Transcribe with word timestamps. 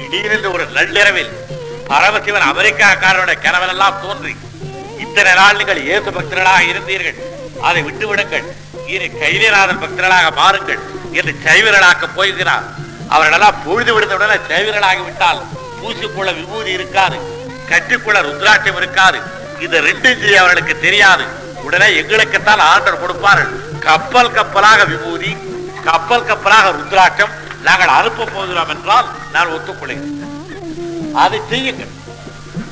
திடீரென்று 0.00 0.48
ஒரு 0.56 0.64
நள்ளிரவில் 0.76 1.32
பரமசிவன் 1.90 2.46
அமெரிக்காக்காரனுடைய 2.52 3.36
கனவெல்லாம் 3.46 4.00
தோன்றி 4.04 4.32
இத்தனை 5.04 5.32
நாள் 5.38 5.58
நீங்கள் 5.60 5.80
இயேசு 5.86 6.08
பக்தர்களாக 6.16 6.62
இருந்தீர்கள். 6.70 7.18
அதை 7.68 7.80
விட்டுவிடுங்கள். 7.86 8.46
இனி 8.92 9.06
கைலியநாதன் 9.22 9.80
பக்தர்களாக 9.82 10.28
மாறுங்கள் 10.40 10.80
என்று 11.18 11.32
சைவர்களாக்க 11.46 12.06
போகிறார் 12.18 12.66
அவர்களெல்லாம் 13.14 13.60
பொழுது 13.66 13.90
விடுந்தவுடனே 13.94 14.36
சைவர்களாகி 14.50 15.02
விட்டால் 15.08 15.40
பூசிக்குள்ள 15.80 16.30
விபூதி 16.38 16.70
இருக்காது 16.78 17.16
கட்டிக்குள்ள 17.70 18.18
ருத்ராட்சம் 18.28 18.78
இருக்காது. 18.80 19.18
இந்த 19.64 19.76
ரெண்டு 19.88 20.10
செய்ய 20.20 20.40
அவர்களுக்கு 20.42 20.74
தெரியாது. 20.86 21.24
உடனே 21.66 21.88
எங்களுக்குத்தான் 22.00 22.62
ஆர்டர் 22.72 23.02
கொடுப்பார்கள். 23.02 23.50
கப்பல் 23.86 24.34
கப்பலாக 24.38 24.84
விபூதி 24.92 25.32
கப்பல் 25.88 26.28
கப்பலாக 26.30 26.70
ருத்ராட்சம் 26.78 27.34
நாங்கள் 27.66 27.96
அனுப்ப 27.98 28.28
போகிறோம் 28.34 28.70
என்றால் 28.74 29.08
நான் 29.34 29.52
ஒத்துக்கொள்கிறேன். 29.56 30.06
அதை 31.22 31.38
செய்யுங்கள் 31.52 31.96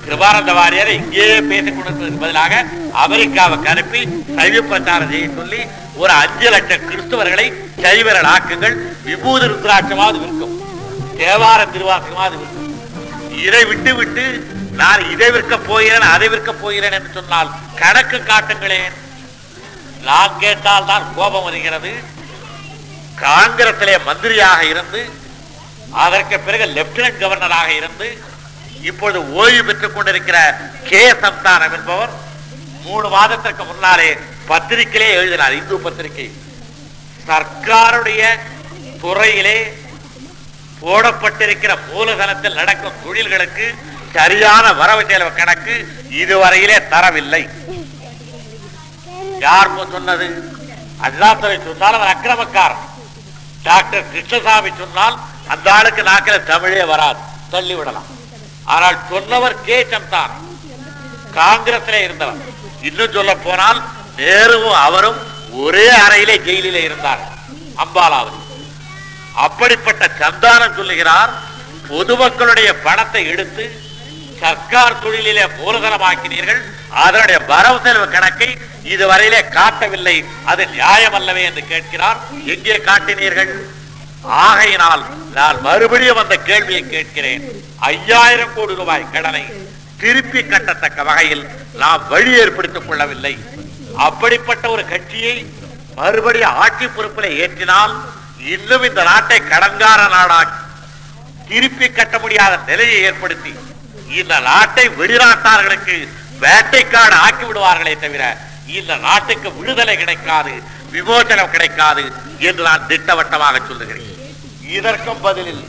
கிருபானந்த 0.05 0.53
வாரியரை 0.59 0.93
இங்கேயே 0.99 1.39
பேசிக் 1.49 1.77
கொண்டிருப்பதற்கு 1.77 2.23
பதிலாக 2.23 2.61
அமெரிக்காவுக்கு 3.05 3.69
அனுப்பி 3.73 4.01
சைவ 4.37 4.63
பிரச்சாரம் 4.69 5.11
செய்ய 5.13 5.27
சொல்லி 5.39 5.61
ஒரு 6.03 6.13
அஞ்சு 6.23 6.49
லட்சம் 6.55 6.87
கிறிஸ்தவர்களை 6.91 7.47
சைவர்கள் 7.83 8.31
ஆக்குங்கள். 8.35 8.77
விபூதி 9.07 9.47
ருத்ராட்சமாவது 9.53 10.19
விற்கும். 10.23 10.55
தேவார 11.21 11.61
திருவாசகமாவது 11.75 12.37
விற்கும். 12.43 12.71
இதை 13.47 13.63
விட்டு 13.71 13.93
விட்டு 13.99 14.25
நான் 14.81 15.03
இதை 15.13 15.29
விற்க 15.37 15.55
போகிறேன் 15.69 16.13
அதை 16.15 16.29
விற்க 16.35 16.51
போகிறேன் 16.63 16.97
என்று 16.99 17.11
சொன்னால் 17.19 17.53
கணக்கு 17.81 18.19
காட்டுங்களேன். 18.31 18.95
நான் 20.09 20.39
கேட்டால் 20.45 20.89
தான் 20.91 21.07
கோபம் 21.17 21.47
வருகிறது. 21.49 21.93
காங்கிரசிலே 23.23 23.95
மந்திரியாக 24.05 24.61
இருந்து 24.73 25.01
அதற்கு 26.05 26.41
பிறகு 26.41 26.65
லெப்டினன்ட் 26.77 27.23
கவர்னராக 27.23 27.69
இருந்து 27.77 28.09
இப்பொழுது 28.89 29.21
ஓய்வு 29.33 29.65
பெற்றுக் 29.65 29.95
கொண்டிருக்கிற 29.95 30.39
கே. 30.89 31.03
சந்தானம் 31.23 31.75
என்பவர் 31.77 32.13
மூணு 32.85 33.09
மாதத்திற்கு 33.09 33.65
முன்னாலே 33.65 34.11
பத்திரிகையிலே 34.49 35.09
எழுதினார் 35.21 35.57
இந்து 35.61 35.79
பத்திரிகை. 35.87 36.27
சர்க்காருடைய 37.29 38.23
துறையிலே 39.03 39.59
போடப்பட்டிருக்கிற 40.83 41.73
மூலதனத்தில் 41.93 42.59
நடக்கும் 42.61 43.01
தொழில்களுக்கு 43.05 43.67
சரியான 44.13 44.73
வரவு 44.73 45.03
செலவு 45.09 45.33
கணக்கு 45.35 45.75
இதுவரையிலே 46.21 46.79
தரவில்லை. 46.93 47.43
யார் 49.47 49.75
சொன்னது? 49.93 50.29
அண்ணாத்துறை 51.07 51.59
சொன்னாலும் 51.67 52.07
அக்கிரமக்காரன். 52.13 52.85
டாக்டர் 53.69 54.11
கிருஷ்ணசாமி 54.13 54.71
சொன்னால் 54.81 55.17
அந்த 55.53 55.67
ஆளுக்கு 55.77 56.03
நாக்கில் 56.11 56.47
தமிழே 56.53 56.85
வராது. 56.93 57.21
தள்ளி 57.55 57.75
விடலாம். 57.79 58.09
ஆனால் 58.75 58.99
சொன்னவர் 59.11 59.57
கே 59.67 59.79
சந்தான் 59.93 60.35
காங்கிரஸ்ல 61.39 61.97
இருந்தவர். 62.07 62.41
இன்னும் 62.89 63.15
சொல்ல 63.17 63.33
போனால் 63.47 63.81
நேருவும் 64.21 64.79
அவரும் 64.87 65.19
ஒரே 65.63 65.87
அறையிலே 66.05 66.37
ஜெயிலிலே 66.47 66.83
இருந்தார். 66.89 67.23
அம்பாலாவது 67.83 68.39
அப்படிப்பட்ட 69.47 70.05
சந்தானம் 70.21 70.77
சொல்லுகிறார். 70.79 71.33
பொதுமக்களுடைய 71.91 72.71
பணத்தை 72.87 73.23
எடுத்து 73.33 73.65
சர்க்கார் 74.41 75.01
தொழிலிலே 75.05 75.45
மூலதனமாக்கினீர்கள். 75.59 76.61
அதனுடைய 77.05 77.39
வரவு 77.51 77.79
செலவு 77.85 78.07
கணக்கை 78.15 78.51
இதுவரையிலே 78.93 79.41
காட்டவில்லை. 79.57 80.17
அது 80.51 80.63
நியாயம் 80.75 81.17
அல்லவே 81.19 81.43
என்று 81.49 81.63
கேட்கிறார். 81.73 82.19
எங்கே 82.55 82.77
காட்டினீர்கள்? 82.89 83.53
ஆகையினால் 84.45 85.03
நான் 85.37 85.59
மறுபடியும் 85.67 86.21
அந்த 86.23 86.37
கேள்வியை 86.49 86.83
கேட்கிறேன். 86.95 87.43
ஐயாயிரம் 87.93 88.55
கோடி 88.55 88.75
ரூபாய் 88.81 89.11
கடனை 89.13 89.45
திருப்பி 90.03 90.41
கட்டத்தக்க 90.43 91.03
வகையில் 91.11 91.45
நாம் 91.83 92.03
வழி 92.09 92.33
ஏற்படுத்திக் 92.43 92.89
கொள்ளவில்லை. 92.89 93.35
அப்படிப்பட்ட 94.07 94.65
ஒரு 94.75 94.85
கட்சியை 94.93 95.37
மறுபடியும் 95.99 96.57
ஆட்சி 96.63 96.87
பொறுப்பில் 96.87 97.37
ஏற்றினால் 97.43 97.95
இன்னும் 98.55 98.85
இந்த 98.89 99.03
நாட்டை 99.11 99.39
கடன்கார 99.53 100.01
நாடாக்கி 100.17 100.57
திருப்பி 101.49 101.87
கட்ட 101.89 102.17
முடியாத 102.19 102.55
நிலையை 102.67 102.99
ஏற்படுத்தி 103.09 103.53
இந்த 104.09 104.41
நாட்டை 104.41 104.89
வெளிநாட்டார்களுக்கு 104.89 106.09
வேட்டைக்காடு 106.41 107.13
ஆக்கி 107.13 107.45
விடுவார்களே 107.45 107.99
தவிர 107.99 108.39
இந்த 108.67 108.97
நாட்டுக்கு 108.97 109.55
விடுதலை 109.55 109.97
கிடைக்காது 109.97 110.63
விமோசனம் 110.91 111.51
கிடைக்காது 111.51 112.13
என்று 112.39 112.63
நான் 112.63 112.87
திட்டவட்டமாக 112.87 113.61
சொல்லுகிறேன். 113.69 114.17
இதற்கும் 114.69 115.21
பதிலில் 115.21 115.69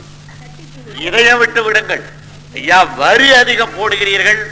இதயம் 0.94 1.38
விட்டு 1.38 1.62
விடுங்கள். 1.62 2.12
ஐயா 2.54 2.82
வரி 2.82 3.34
அதிகம் 3.34 3.76
போடுகிறீர்கள். 3.78 4.42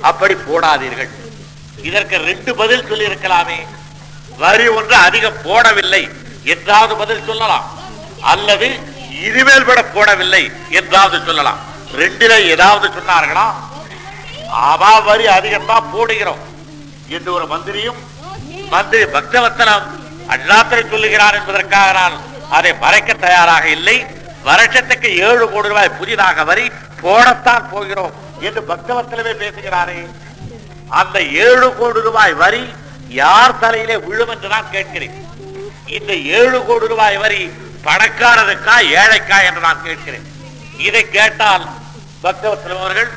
அப்படி 0.00 0.34
போடாதீர்கள். 0.34 1.08
இதற்கு 1.82 2.16
ரெண்டு 2.16 2.54
பதில் 2.54 2.86
சொல்லி 2.88 3.06
இருக்கலாமே 3.06 3.66
வரி 4.36 4.68
ஒன்று 4.68 4.94
அதிகம் 4.94 5.42
போடவில்லை. 5.44 6.10
என்றாவது 6.44 6.96
பதில் 6.96 7.24
சொல்லலாம். 7.26 7.78
அல்லது 8.20 8.80
இனிமேல் 9.10 9.64
விட 9.64 9.82
போடவில்லை. 9.82 10.52
என்றாவது 10.70 11.24
சொல்லலாம். 11.24 11.72
ரெண்டில 11.98 12.34
ஏதாவது 12.52 12.86
சொன்னார்களா? 12.96 13.46
அவா 14.70 14.92
வரி 15.08 15.26
அதிகம் 15.36 15.70
தான் 15.70 15.90
போடுகிறோம் 15.92 16.42
என்று 17.16 17.30
ஒரு 17.36 17.46
மந்திரியும் 17.52 18.00
மந்திரி 18.74 19.04
பக்தவத்தனம் 19.16 19.86
அண்ணாத்திரை 20.34 20.82
சொல்லுகிறார் 20.92 21.38
என்பதற்காக 21.38 21.88
நான் 21.98 22.16
அதை 22.56 22.72
மறைக்க 22.84 23.10
தயாராக 23.26 23.64
இல்லை. 23.76 23.96
வருஷத்துக்கு 24.48 25.08
ஏழு 25.26 25.44
கோடி 25.52 25.70
ரூபாய் 25.72 25.96
புதிதாக 25.98 26.44
வரி 26.50 26.64
போடத்தான் 27.02 27.68
போகிறோம் 27.72 28.14
என்று 28.46 28.60
பக்தவத்தனமே 28.70 29.32
பேசுகிறாரே. 29.42 29.98
அந்த 31.00 31.16
ஏழு 31.44 31.68
கோடி 31.78 32.00
ரூபாய் 32.08 32.34
வரி 32.42 32.64
யார் 33.20 33.60
தலையிலே 33.62 33.96
விழும் 34.06 34.32
என்று 34.34 34.48
நான் 34.54 34.72
கேட்கிறேன். 34.74 35.16
இந்த 35.96 36.12
ஏழு 36.38 36.58
கோடி 36.68 36.86
ரூபாய் 36.92 37.18
வரி 37.24 37.40
பணக்காரருக்கா 37.86 38.76
ஏழைக்கா 39.00 39.38
என்று 39.48 39.62
நான் 39.68 39.84
கேட்கிறேன். 39.88 40.26
இதை 40.88 41.02
கேட்டால் 41.16 41.64
பக்தவத்சலம் 42.24 42.78
அவர்கள் 42.78 43.08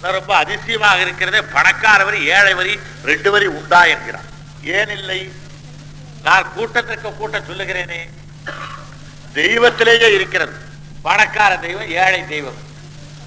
ரொம்ப 0.00 0.36
அதிசயமாக 0.36 1.00
இருக்கிறதே. 1.00 1.40
பணக்கார 1.40 2.04
வரி 2.04 2.24
ஏழை 2.24 2.54
வரி 2.54 2.80
ரெண்டு 3.04 3.30
வரி 3.30 3.46
உண்டா 3.46 3.84
என்கிறார். 3.84 4.24
ஏன் 4.64 4.88
இல்லை? 4.88 5.32
நான் 6.22 6.52
கூட்டத்திற்கு 6.54 7.14
கூட்டம் 7.14 7.44
சொல்லுகிறேனே. 7.44 8.08
தெய்வத்திலேயே 9.34 10.14
இருக்கிறது. 10.14 10.52
பணக்கார 11.02 11.56
தெய்வம் 11.56 11.90
ஏழை 11.90 12.26
தெய்வம். 12.26 12.54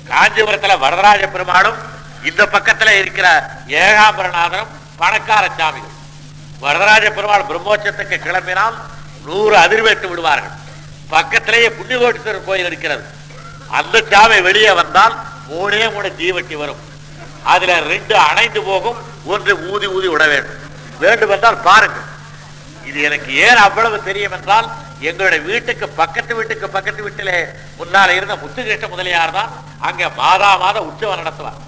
காஞ்சிபுரத்துல 0.09 0.79
வரதராஜ 0.79 1.27
பெருமாளும் 1.27 1.77
இந்த 2.23 2.45
பக்கத்துல 2.45 2.89
இருக்கிற 2.89 3.49
ஏகாம்பரநாதனும் 3.67 4.67
பணக்கார 4.97 5.51
சாமிகள். 5.57 5.95
வரதராஜ 6.59 7.11
பெருமாள் 7.11 7.41
பிரம்மோச்சத்துக்கு 7.41 8.17
கிளம்பினால் 8.17 8.73
நூறு 9.25 9.57
அதிர்வேட்டு 9.57 10.07
விடுவார்கள். 10.07 10.51
பக்கத்திலேயே 11.09 11.69
புண்ணியகோட்டீஸ்வரர் 11.69 12.43
கோயில் 12.43 12.65
இருக்கிறது. 12.65 13.16
அந்த 13.69 14.03
சாவை 14.09 14.41
வெளியே 14.41 14.71
வந்தால் 14.71 15.15
மூணே 15.49 15.93
மூணு 15.93 16.09
தீவட்டி 16.17 16.55
வரும். 16.57 16.81
அதுல 17.43 17.79
ரெண்டு 17.79 18.15
அணைந்து 18.17 18.61
போகும் 18.61 18.97
ஒன்று 19.25 19.71
ஊதி 19.71 19.87
ஊதி 19.87 20.07
விட 20.07 20.27
வேண்டும். 20.27 20.59
வேண்டும் 20.99 21.29
என்றால் 21.29 21.61
பாருங்கள். 21.61 22.05
இது 22.85 23.01
எனக்கு 23.01 23.35
ஏன் 23.35 23.55
அவ்வளவு 23.55 24.03
தெரியும் 24.03 24.31
என்றால் 24.31 24.67
எங்களுடைய 24.99 25.43
வீட்டுக்கு 25.45 25.89
பக்கத்து 25.89 26.35
வீட்டுக்கு 26.35 26.69
பக்கத்து 26.69 27.03
வீட்டிலே 27.03 27.45
முன்னால 27.79 28.09
இருந்த 28.09 28.35
முத்துகிருஷ்ண 28.35 28.87
முதலியார் 28.87 29.31
தான் 29.31 29.49
அங்க 29.79 30.09
மாதா 30.09 30.57
மாதம் 30.57 30.85
உற்சவம் 30.85 31.19
நடத்துவார். 31.21 31.59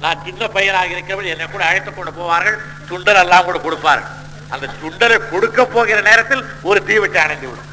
நான் 0.00 0.22
சின்ன 0.24 0.46
பையனாக 0.46 0.86
இருக்கிறவர்கள் 0.86 1.32
என்னை 1.32 1.46
கூட 1.46 1.64
அழைத்துக் 1.64 1.96
கொண்டு 1.96 2.12
போவார்கள் 2.20 2.56
சுண்டல் 2.90 3.20
எல்லாம் 3.24 3.44
கூட 3.44 3.58
கொடுப்பார்கள். 3.58 4.10
அந்த 4.48 4.68
சுண்டலை 4.82 5.28
கொடுக்க 5.28 5.64
போகிற 5.64 6.00
நேரத்தில் 6.00 6.44
ஒரு 6.62 6.82
தீவெட்டி 6.86 7.16
அணைந்து 7.16 7.48
விடும். 7.48 7.68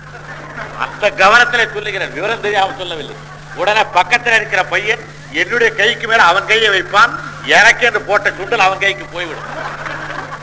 அந்த 0.79 1.09
கவனத்துல 1.09 1.73
சொல்லுகிறேன் 1.73 2.13
விவரம் 2.13 2.41
தெரியாம 2.41 2.73
சொல்லவில்லை. 2.77 3.15
உடனே 3.57 3.83
பக்கத்தில் 3.83 4.33
இருக்கிற 4.33 4.63
பையன் 4.63 4.99
என்னுடைய 5.31 5.73
கைக்கு 5.73 6.07
மேல 6.07 6.23
அவன் 6.23 6.47
கையை 6.47 6.69
வைப்பான். 6.69 7.11
எனக்கு 7.45 7.85
என்று 7.85 8.01
போட்ட 8.01 8.29
சுண்டல் 8.29 8.65
அவன் 8.67 8.79
கைக்கு 8.79 9.05
போய்விடும். 9.05 9.49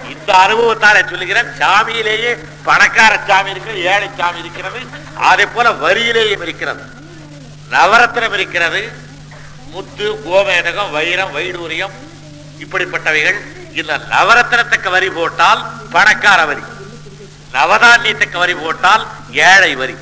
இந்த 0.09 0.33
அனுபவத்தால 0.33 1.09
சொல்லுகிறேன் 1.09 1.49
சாமியிலேயே 1.59 2.45
பணக்கார 2.65 3.21
சாமி 3.27 3.51
இருக்கிறது 3.51 3.85
ஏழை 3.85 4.11
சாமி 4.19 4.39
இருக்கிறது 4.39 4.81
அதே 5.15 5.47
போல 5.47 5.71
வரியிலேயும் 5.71 6.43
இருக்கிறது. 6.43 6.83
நவரத்தினம் 7.71 8.33
இருக்கிறது. 8.33 8.93
முத்து 9.71 10.13
கோமேதகம் 10.27 10.91
வைரம் 10.91 11.37
வைடூரியம் 11.37 11.95
இப்படிப்பட்டவைகள். 12.59 13.39
இந்த 13.75 13.99
நவரத்னத்துக்கு 14.11 14.91
வரி 14.91 15.11
போட்டால் 15.11 15.63
பணக்கார 15.91 16.45
வரி. 16.45 16.61
நவதானியத்துக்கு 17.53 18.39
வரி 18.39 18.55
போட்டால் 18.55 19.07
ஏழை 19.33 19.75
வரி. 19.75 19.97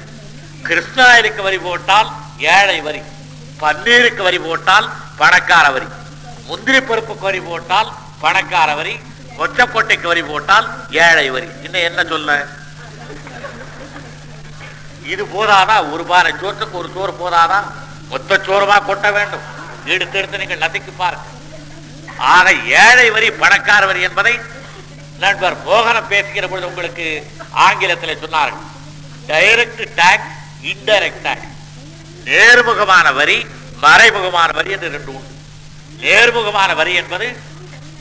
கிருஷ்ணாயிலுக்கு 0.62 1.42
வரி 1.42 1.58
போட்டால் 1.58 2.10
ஏழை 2.38 2.80
வரி. 2.80 3.02
பன்னீருக்கு 3.62 4.22
வரி 4.28 4.38
போட்டால் 4.46 4.86
பணக்கார 5.20 5.66
வரி. 5.74 5.88
முந்திரி 6.48 6.80
பருப்புக்கு 6.80 7.26
வரி 7.28 7.40
போட்டால் 7.48 7.90
பணக்கார 8.24 8.70
வரி. 8.80 8.94
கொச்சக்கொட்டைக்கு 9.38 10.06
வரி 10.12 10.22
போட்டால் 10.30 10.66
ஏழை 11.06 11.26
வரி. 11.36 11.48
இன்னும் 11.66 11.86
என்ன 11.88 12.00
சொல்ல? 12.12 12.30
இது 15.12 15.22
போதாதா? 15.34 15.76
ஒரு 15.92 16.04
பானை 16.10 16.32
சோற்றுக்கு 16.40 16.76
ஒரு 16.82 16.90
சோறு 16.94 17.12
போதாதா? 17.22 17.60
மொத்த 18.12 18.40
சோறுமா 18.46 18.76
கொட்ட 18.88 19.06
வேண்டும். 19.12 19.46
எடுத்து 19.92 20.18
எடுத்து 20.18 20.40
நீங்கள் 20.42 20.62
நதிக்கு 20.64 20.92
பாருங்கள் 20.98 21.30
ஆக 22.34 22.52
ஏழை 22.82 23.06
வரி 23.10 23.28
பணக்கார 23.42 23.86
வரி 23.90 24.00
என்பதை 24.08 24.34
நண்பர் 25.22 25.56
மோகனம் 25.66 26.10
பேசுகிற 26.12 26.44
பொழுது 26.48 26.70
உங்களுக்கு 26.70 27.06
ஆங்கிலத்தில் 27.66 28.22
சொன்னார்கள். 28.24 28.62
டைரக்ட் 29.30 29.82
டேக்ஸ் 30.00 30.32
இன்டைரக்ட் 30.72 31.24
டேக்ஸ் 31.26 31.51
நேர்முகமான 32.28 33.06
வரி 33.18 33.38
மறைமுகமான 33.84 34.48
வரி 34.58 34.70
என்று 34.74 34.88
ரெண்டு 34.96 35.10
உண்டு. 35.16 35.32
நேர்முகமான 36.02 36.70
வரி 36.80 36.92
என்பது 37.00 37.26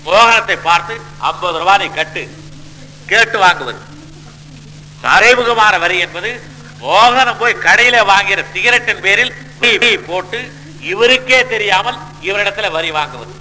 மோகனத்தை 0.05 0.57
பார்த்து 0.67 0.93
ஐம்பது 1.29 1.57
ரூபாய் 1.61 1.97
கட்டு 1.97 2.23
கேட்டு 3.11 3.37
வாங்குவது. 3.43 3.81
மறைமுகமான 5.05 5.73
வரி 5.83 5.97
என்பது 6.05 6.31
மோகனம் 6.83 7.39
போய் 7.41 7.61
கடையில 7.65 7.97
வாங்கிற 8.11 8.39
சிகரெட்டின் 8.53 9.03
பேரில் 9.05 9.33
போட்டு 10.09 10.39
இவருக்கே 10.91 11.39
தெரியாமல் 11.53 11.97
இவரிடத்துல 12.27 12.69
வரி 12.77 12.89
வாங்குவது. 12.99 13.33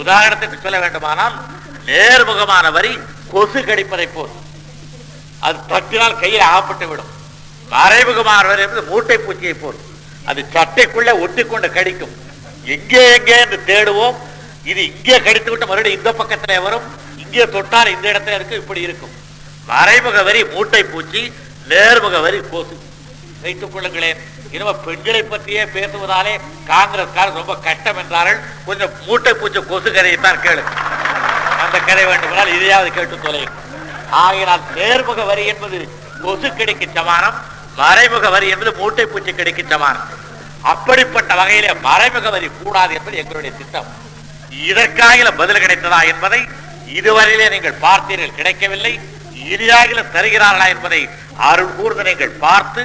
உதாரணத்துக்கு 0.00 0.64
சொல்ல 0.64 0.78
வேண்டுமானால் 0.84 1.36
நேர்முகமான 1.90 2.66
வரி 2.78 2.92
கொசு 3.32 3.60
கடிப்பதை 3.68 4.06
போல். 4.16 4.34
அது 5.46 5.58
தட்டினால் 5.72 6.20
கையில் 6.22 6.48
அகப்பட்டு 6.48 6.86
விடும் 6.90 7.12
மறைமுகமான 7.74 8.42
வரி 8.50 8.62
என்பது 8.66 8.82
மூட்டை 8.90 9.16
பூச்சியை 9.26 9.54
போல். 9.62 9.78
அது 10.28 10.40
சட்டைக்குள்ள 10.54 11.10
ஒட்டிக்கொண்டு 11.24 11.68
கடிக்கும். 11.76 12.14
எங்கே 12.64 13.02
எங்கே 13.16 13.36
என்று 13.44 13.58
தேடுவோம். 13.70 14.16
இது 14.70 14.80
இங்கே 14.90 15.16
கடித்து 15.26 15.50
விட்டு 15.50 15.66
மறுபடியும் 15.66 15.98
இந்த 15.98 16.10
பக்கத்துல 16.20 16.62
வரும். 16.62 16.86
இங்கே 17.22 17.44
தொட்டால் 17.54 17.92
இந்த 17.94 18.06
இடத்துல 18.12 18.36
இருக்கும் 18.38 18.60
இப்படி 18.62 18.80
இருக்கும். 18.80 19.14
மறைமுக 19.70 20.22
வரி 20.22 20.44
மூட்டை 20.44 20.82
பூச்சி 20.84 21.32
நேர்முக 21.70 22.20
வரி 22.26 22.38
கொசு. 22.52 22.76
வைத்துக் 23.42 23.72
கொள்ளுங்களேன். 23.74 24.18
இனிமே 24.54 24.72
பெண்களை 24.84 25.22
பற்றியே 25.22 25.62
பேசுவதாலே 25.74 26.32
காங்கிரஸ்காரர் 26.70 27.38
ரொம்ப 27.40 27.54
கஷ்டம் 27.66 28.00
என்றார்கள். 28.02 28.40
கொஞ்சம் 28.66 28.92
மூட்டை 29.06 29.32
பூச்சி 29.40 29.60
கொசு 29.70 29.88
கதையைத்தான் 29.90 30.42
கேளு. 30.46 30.62
அந்த 31.62 31.76
கதை 31.78 32.04
வேண்டுமானால் 32.10 32.54
இதையாவது 32.56 32.90
கேட்டு 32.92 33.18
தொலையும் 33.26 33.56
ஆகையினால் 34.22 34.60
நேர்முக 34.76 35.24
வரி 35.30 35.46
என்பது 35.46 35.78
கொசு 36.22 36.48
கிடைக்கு 36.48 36.86
சமானம். 36.94 37.38
மறைமுக 37.80 38.28
வரி 38.34 38.48
என்பது 38.54 38.72
மூட்டை 38.80 39.04
பூச்சி 39.12 39.32
கடிக்கு 39.32 39.64
அப்படிப்பட்ட 40.72 41.30
வகையிலே 41.40 41.70
மறைமுக 41.88 42.30
வரி 42.30 42.48
கூடாது 42.62 42.92
என்பது 42.98 43.16
எங்களுடைய 43.22 43.52
திட்டம். 43.60 43.88
இதற்காக 44.68 45.30
பதில் 45.40 45.62
கிடைத்ததா 45.64 46.00
என்பதை 46.12 46.40
இதுவரையிலே 46.98 47.46
நீங்கள் 47.54 47.80
பார்த்தீர்கள். 47.86 48.36
கிடைக்கவில்லை. 48.38 48.92
இனியாக 49.52 50.02
தருகிறார்களா 50.14 50.66
என்பதை 50.74 51.00
அருள் 51.48 51.74
கூர்ந்து 51.76 52.02
நீங்கள் 52.08 52.34
பார்த்து 52.44 52.82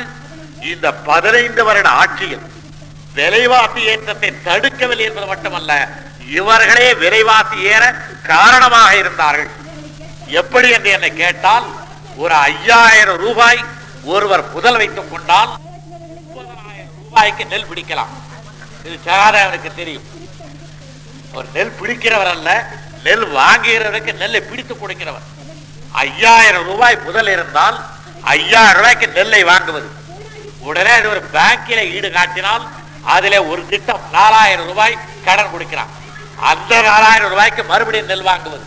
இந்த 0.71 0.87
பதினைந்து 1.09 1.61
வருட 1.67 1.87
ஆட்சியில் 2.01 2.45
விலைவாசி 3.17 3.81
ஏற்றத்தை 3.91 4.29
தடுக்கவில்லை 4.47 5.05
என்பது 5.09 5.27
மட்டுமல்ல 5.33 5.71
இவர்களே 6.37 6.87
விலைவாசி 7.03 7.57
ஏற 7.73 7.83
காரணமாக 8.31 8.91
இருந்தார்கள். 9.01 9.49
எப்படி 10.41 10.69
என்று 10.75 10.89
என்னை 10.97 11.11
கேட்டால் 11.23 11.67
ஒரு 12.23 12.33
ஐயாயிரம் 12.49 13.21
ரூபாய் 13.25 13.59
ஒருவர் 14.13 14.43
புதல் 14.53 14.77
வைத்துக் 14.79 15.11
கொண்டால் 15.11 15.51
ரூபாய்க்கு 17.01 17.43
நெல் 17.51 17.67
பிடிக்கலாம். 17.69 18.11
இது 18.85 18.95
சகாதேவனுக்கு 19.07 19.69
தெரியும். 19.79 20.05
ஒரு 21.37 21.47
நெல் 21.55 21.77
பிடிக்கிறவர் 21.79 22.31
அல்ல 22.35 22.49
நெல் 23.05 23.25
வாங்குகிறவருக்கு 23.37 24.11
நெல்லை 24.21 24.41
பிடித்து 24.49 24.73
கொடுக்கிறவர். 24.75 25.25
ஐயாயிரம் 26.05 26.65
ரூபாய் 26.71 26.97
முதல் 27.07 27.29
இருந்தால் 27.35 27.77
ஐயாயிரம் 28.35 28.77
ரூபாய்க்கு 28.79 29.07
நெல்லை 29.17 29.41
வாங்குவது. 29.51 29.89
உடனே 30.67 30.93
அது 30.99 31.07
ஒரு 31.13 31.21
பேங்கில 31.35 31.79
ஈடு 31.95 32.09
காட்டினால் 32.17 32.65
அதிலே 33.15 33.39
ஒரு 33.51 33.61
திட்டம் 33.71 34.05
நாலாயிரம் 34.17 34.67
ரூபாய் 34.71 35.01
கடன் 35.27 35.51
கொடுக்கிறான். 35.53 35.91
அந்த 36.51 36.73
நாலாயிரம் 36.89 37.31
ரூபாய்க்கு 37.33 37.63
மறுபடியும் 37.71 38.11
நெல் 38.11 38.27
வாங்குவது. 38.31 38.65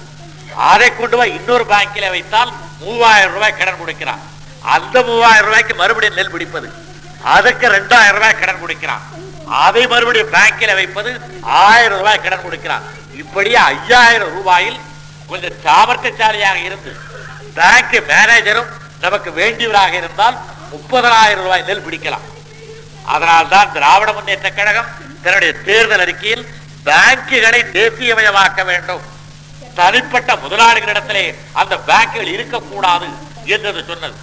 அதை 0.70 0.88
கொண்டு 0.96 1.16
போய் 1.20 1.36
இன்னொரு 1.38 1.64
பேங்கில 1.72 2.08
வைத்தால் 2.16 2.52
மூவாயிரம் 2.82 3.34
ரூபாய் 3.36 3.58
கடன் 3.60 3.80
கொடுக்கிறான். 3.82 4.22
அந்த 4.60 5.02
மூவாயிரம் 5.02 5.44
ரூபாய்க்கு 5.44 5.74
மறுபடியும் 5.74 6.14
நெல் 6.14 6.30
பிடிப்பது. 6.30 6.72
அதுக்கு 7.22 7.68
ரெண்டாயிரம் 7.68 8.12
ரூபாய் 8.12 8.38
கடன் 8.38 8.60
கொடுக்கிறான். 8.60 9.02
அதை 9.46 9.86
மறுபடியும் 9.86 10.32
பேங்கில 10.32 10.74
வைப்பது 10.74 11.20
ஆயிரம் 11.40 11.98
ரூபாய் 11.98 12.20
கடன் 12.20 12.42
கொடுக்கிறான். 12.42 12.82
இப்படியே 13.14 13.56
ஐயாயிரம் 13.56 14.32
ரூபாயில் 14.36 14.80
கொஞ்சம் 15.26 15.56
சாமர்த்தியசாலியாக 15.64 16.54
இருந்து 16.54 16.96
பேங்க் 17.54 18.04
மேனேஜரும் 18.08 18.66
நமக்கு 19.00 19.30
வேண்டியவராக 19.30 19.92
இருந்தால் 19.92 20.38
முப்பதனாயிரம் 20.70 21.42
ரூபாய் 21.42 21.62
நெல் 21.62 21.86
பிடிக்கலாம். 21.86 22.26
அதனால்தான் 23.04 23.72
திராவிட 23.72 24.12
முன்னேற்ற 24.12 24.50
கழகம் 24.50 24.86
தன்னுடைய 25.22 25.52
தேர்தல் 25.52 26.00
அறிக்கையில் 26.00 26.48
பேங்குகளை 26.84 27.60
தேசியமயமாக்க 27.78 28.64
வேண்டும். 28.64 29.00
தனிப்பட்ட 29.74 30.34
முதலாளிகளிடத்திலே 30.34 31.34
அந்த 31.52 31.76
பேங்குகள் 31.86 32.32
இருக்கக்கூடாது 32.32 33.06
என்றது 33.44 33.84
சொன்னது. 33.86 34.14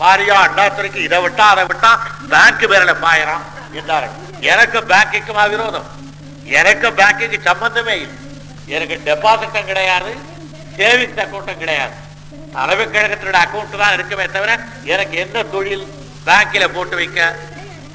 பாரியா 0.00 0.36
அண்ணாத்துறைக்கு 0.46 1.00
இதை 1.08 1.18
விட்டா 1.24 1.44
அதை 1.52 1.64
விட்டா 1.70 1.90
பேங்க் 2.32 2.64
பேரில் 2.72 3.02
பாயறான் 3.04 3.44
என்றார்கள். 3.78 4.16
எனக்கு 4.52 4.78
பேங்குக்குமா 4.92 5.44
விரோதம். 5.52 5.86
எனக்கு 6.60 6.88
பேங்குக்கு 6.98 7.38
சம்பந்தமே 7.48 7.94
இல்லை. 8.04 8.16
எனக்கு 8.76 8.96
டெபாசிட்டும் 9.06 9.68
கிடையாது 9.70 10.12
சேவிங்ஸ் 10.78 11.22
அக்கௌண்ட்டும் 11.24 11.62
கிடையாது. 11.62 11.94
தலைமை 12.54 12.84
கழகத்தினுடைய 12.86 13.42
அக்கௌண்ட் 13.46 13.80
தான் 13.82 13.94
இருக்குமே 13.96 14.26
தவிர 14.36 14.52
எனக்கு 14.94 15.16
என்ன 15.24 15.42
தொழில் 15.54 15.86
பேங்க்ல 16.26 16.66
போட்டு 16.76 16.96
வைக்க? 17.00 17.20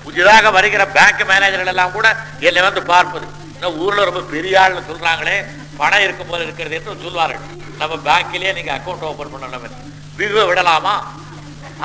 புதிதாக 0.03 0.51
வருகிற 0.57 0.83
பேங்க் 0.97 1.23
மேனேஜர்கள் 1.31 1.71
எல்லாம் 1.73 1.95
கூட 1.97 2.07
என்னை 2.47 2.61
வந்து 2.67 2.81
பார்ப்பது. 2.91 3.25
இன்னும் 3.55 3.79
ஊர்ல 3.85 4.05
ரொம்ப 4.09 4.21
பெரிய 4.35 4.53
ஆள்னு 4.61 4.87
சொல்றாங்களே 4.91 5.37
பணம் 5.79 6.03
இருக்கும் 6.05 6.31
போது 6.31 6.43
இருக்கிறது 6.47 6.75
என்று 6.77 7.03
சொல்வார்கள். 7.05 7.45
நம்ம 7.81 7.95
பேங்க்லயே 8.07 8.53
நீங்க 8.59 8.71
அக்கௌண்ட் 8.77 9.09
ஓபன் 9.09 9.33
பண்ணணும் 9.33 9.75
விவோ 10.19 10.43
விடலாமா? 10.49 10.95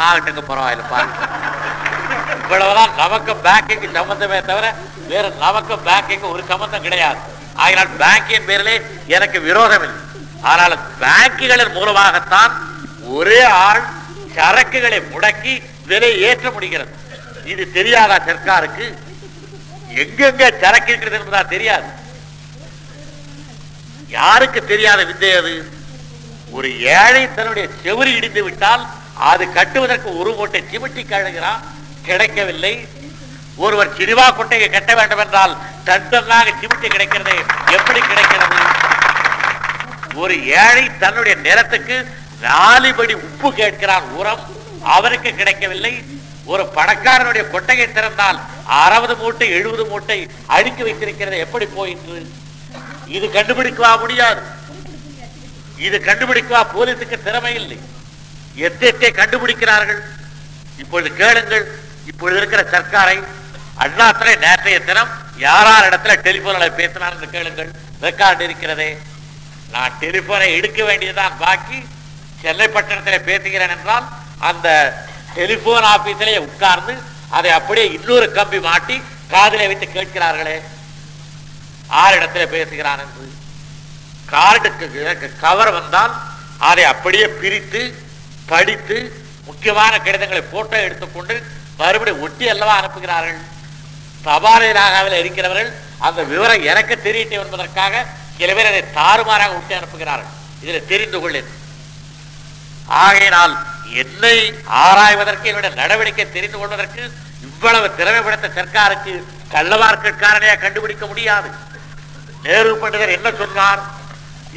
ஆகட்டுங்க 0.04 0.43
பரவாயில்ல 0.48 0.84
பாருங்க. 0.93 1.16
இவ்வளவுதான் 2.43 2.93
நமக்கு 3.02 3.32
பேங்கிங் 3.46 3.96
சம்பந்தமே 3.98 4.38
தவிர 4.50 4.66
வேற 5.12 5.25
நமக்கு 5.44 5.75
பேங்கிங் 5.88 6.31
ஒரு 6.32 6.43
சம்பந்தம் 6.50 6.84
கிடையாது. 6.87 7.19
ஆகினால் 7.62 7.93
பேங்கின் 8.02 8.48
பேரிலே 8.48 8.75
எனக்கு 9.16 9.40
விரோதம் 9.48 9.84
இல்லை 9.87 10.02
ஆனால் 10.52 10.76
பேங்குகளின் 11.02 11.76
மூலமாகத்தான் 11.78 12.52
ஒரே 13.16 13.43
ஆள் 13.66 13.82
சரக்குகளை 14.37 14.98
முடக்கி 15.12 15.54
விலை 15.90 16.10
ஏற்ற 16.28 16.50
முடிகிறது. 16.50 16.93
இது 17.52 17.64
தெரியாதா 17.72 18.16
சர்க்காருக்கு? 18.28 18.87
எங்கெங்க 20.02 20.44
சரக்கு 20.62 20.90
இருக்கிறது 20.93 21.19
என்பதா 21.19 21.43
தெரியாது. 21.54 21.88
யாருக்கு 24.08 24.60
தெரியாத 24.65 25.00
வித்தை 25.05 25.31
அது? 25.41 25.55
ஒரு 26.56 26.69
ஏழை 26.98 27.22
தன்னுடைய 27.34 27.67
செவரி 27.84 28.12
இடிந்து 28.19 28.43
விட்டால் 28.44 28.84
அது 29.17 29.53
கட்டுவதற்கு 29.53 30.19
ஒரு 30.19 30.35
மூட்டை 30.35 30.65
சிமிட்டி 30.70 31.03
கழுகிறான். 31.05 31.61
கிடைக்கவில்லை. 32.05 32.89
ஒருவர் 33.56 33.96
சினிமா 33.96 34.43
கொட்டையை 34.43 34.70
கட்ட 34.70 34.94
வேண்டும் 34.94 35.19
என்றால் 35.19 35.56
தண்டனாக 35.85 36.53
சிமிட்டி 36.61 36.87
கிடைக்கிறது 36.87 37.37
எப்படி 37.70 38.01
கிடைக்கிறது? 38.01 38.55
ஒரு 40.15 40.46
ஏழை 40.46 40.96
தன்னுடைய 40.99 41.39
நிலத்துக்கு 41.39 42.08
நாலு 42.41 42.94
படி 42.94 43.15
உப்பு 43.15 43.53
கேட்கிறான். 43.53 44.03
உரம் 44.03 44.41
அவருக்கு 44.82 45.35
கிடைக்கவில்லை. 45.35 46.05
ஒரு 46.44 46.73
பணக்காரனுடைய 46.75 47.44
கொட்டையை 47.53 47.93
திறந்தால் 47.93 48.41
அறுபது 48.65 49.17
மூட்டை 49.17 49.51
எழுபது 49.51 49.85
மூட்டை 49.85 50.31
அடுக்கி 50.46 50.82
வைத்திருக்கிறது. 50.82 51.39
எப்படி 51.39 51.67
போயிற்று? 51.67 52.32
இது 53.06 53.27
கண்டுபிடிக்கவா 53.27 53.99
முடியாது? 53.99 54.43
இது 55.77 56.03
கண்டுபிடிக்கவா 56.06 56.67
போலீசுக்கு 56.75 57.23
திறமை 57.23 57.55
இல்லை. 57.55 57.79
எத்தே 58.65 59.10
கண்டுபிடிக்கிறார்கள்? 59.19 60.01
இப்பொழுது 60.77 61.10
கேளுங்கள். 61.17 61.65
இப்பொழுது 62.10 62.39
இருக்கிற 62.41 62.63
சர்க்காரை 62.72 63.17
அண்ணாத்திரை 63.84 64.34
நேற்றைய 64.44 64.81
தினம் 64.81 65.10
யாரார் 65.36 65.89
இடத்துல 65.89 66.15
டெலிபோன்ல 66.27 66.75
பேசினார் 66.75 67.15
என்று 67.15 67.31
கேளுங்கள். 67.31 67.70
ரெக்கார்டு 68.03 68.41
இருக்கிறதே. 68.41 68.98
நான் 69.70 69.96
டெலிபோனை 70.01 70.48
எடுக்க 70.58 70.84
வேண்டியதுதான் 70.84 71.36
பாக்கி. 71.39 71.79
சென்னை 72.43 72.69
பட்டணத்தில் 72.69 73.27
பேசுகிறேன் 73.29 73.75
என்றால் 73.77 74.06
அந்த 74.39 74.69
டெலிபோன் 75.34 75.86
ஆபீஸிலே 75.94 76.39
உட்கார்ந்து 76.39 76.94
அதை 77.31 77.51
அப்படியே 77.51 77.86
இன்னொரு 77.96 78.32
கம்பி 78.32 78.58
மாட்டி 78.60 79.03
காதிலே 79.31 79.67
வைத்து 79.67 79.86
கேட்கிறார்களே. 79.86 80.56
ஆரிடத்துல 82.03 82.46
பேசுகிறான் 82.46 83.03
என்று? 83.05 83.27
கார்டுக்கு 84.32 85.31
கவர் 85.41 85.72
வந்தால் 85.72 86.15
அதை 86.58 86.84
அப்படியே 86.84 87.27
பிரித்து 87.27 87.82
படித்து 88.50 88.96
முக்கியமான 89.48 89.93
கடிதங்களை 89.98 90.43
போட்டோ 90.55 90.76
எடுத்துக்கொண்டு 90.86 91.34
மறுபடியும் 91.81 92.22
ஒட்டி 92.26 92.44
அல்லவா 92.53 92.74
அனுப்புகிறார்கள்? 92.81 93.38
தபாலையாக 94.26 95.19
இருக்கிறவர்கள் 95.22 95.70
அந்த 96.06 96.20
விவரம் 96.32 96.65
எனக்கு 96.70 96.94
தெரியட்டும் 97.06 97.43
என்பதற்காக 97.44 98.05
சில 98.38 98.55
பேர் 98.55 98.70
அதை 98.70 98.82
தாறுமாறாக 98.98 99.56
ஒட்டி 99.58 99.74
அனுப்புகிறார்கள். 99.79 100.32
இதில் 100.62 100.88
தெரிந்து 100.93 101.19
கொள்ளேன் 101.20 101.53
ஆகையினால் 103.05 103.55
என்னை 104.03 104.36
ஆராய்வதற்கு 104.82 105.48
என்னுடைய 105.50 105.72
நடவடிக்கை 105.82 106.26
தெரிந்து 106.36 106.58
கொள்வதற்கு 106.58 107.03
இவ்வளவு 107.48 107.86
திறமை 107.98 108.20
சர்க்காருக்கு 108.58 109.15
கள்ளவார்க்கட்காரனையா 109.55 110.55
கண்டுபிடிக்க 110.65 111.05
முடியாது. 111.06 111.48
நேரு 112.44 112.72
பண்டிதர் 112.82 113.17
என்ன 113.19 113.29
சொன்னார்? 113.41 113.81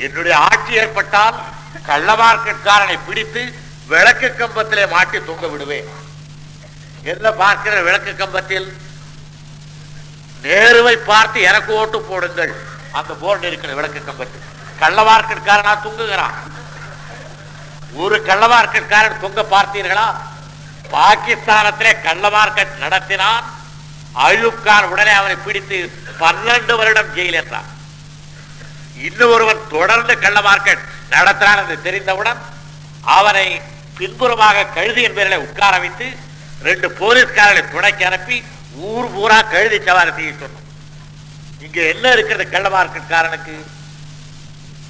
என்னுடைய 0.05 0.35
ஆட்சி 0.49 0.73
ஏற்பட்டால் 0.81 1.37
கள்ளவார்க்கட்காரனை 1.89 2.97
பிடித்து 3.07 3.41
விளக்கு 3.91 4.27
கம்பத்திலே 4.37 4.89
மாட்டி 4.89 5.17
தொங்க 5.25 5.47
விடுவேன். 5.47 5.89
என்ன 7.03 7.31
பார்க்கிற 7.31 7.81
விளக்கு 7.81 8.11
கம்பத்தில்? 8.15 8.67
நேருவை 10.43 10.95
பார்த்து 10.95 11.41
எனக்கு 11.41 11.71
ஓட்டு 11.73 12.01
போடுங்கள். 12.01 12.53
அந்த 12.91 13.13
போர்டு 13.13 13.47
இருக்கிற 13.47 13.73
விளக்கு 13.73 14.03
கம்பத்தில். 14.03 14.45
கள்ள 14.79 15.01
தூங்குகிறான். 15.85 16.35
ஒரு 17.93 18.17
கள்ள 18.23 18.47
தூங்க 18.47 19.19
தொங்க 19.21 19.41
பார்த்தீர்களா? 19.55 20.07
பாகிஸ்தானத்திலே 20.91 21.91
கள்ளமார்க்கெட் 22.07 22.77
நடத்தினான். 22.83 23.43
அயூப் 24.25 24.61
கான் 24.63 24.91
உடனே 24.93 25.11
அவனை 25.11 25.35
பிடித்து 25.35 25.77
பன்னெண்டு 26.19 26.75
வருடம் 26.77 27.15
ஜெயில் 27.15 27.39
என்றான் 27.41 27.67
இன்னும் 28.97 29.31
ஒருவன் 29.31 29.67
தொடர்ந்து 29.69 30.19
கள்ள 30.19 30.39
மார்க்கெட் 30.39 30.87
நடத்தினான் 31.09 31.57
என்று 31.57 31.81
தெரிந்தவுடன் 31.81 32.39
அவனை 33.01 33.61
பின்புறமாக 33.99 34.67
கழுதியின் 34.77 35.09
என்பவர்களை 35.09 35.37
உட்கார 35.47 35.73
வைத்து 35.83 36.07
ரெண்டு 36.67 36.87
போலீஸ்காரர்களை 36.99 37.63
துணைக்கு 37.73 38.03
அனுப்பி 38.09 38.37
ஊர் 38.89 39.07
பூரா 39.15 39.37
கழுதி 39.53 39.77
சவாரி 39.87 40.11
செய்ய 40.17 40.31
சொன்னோம். 40.41 40.65
இங்க 41.65 41.79
என்ன 41.93 42.05
இருக்கிறது 42.15 42.45
கள்ள 42.53 42.67
மார்க்கெட்காரனுக்கு 42.75 43.55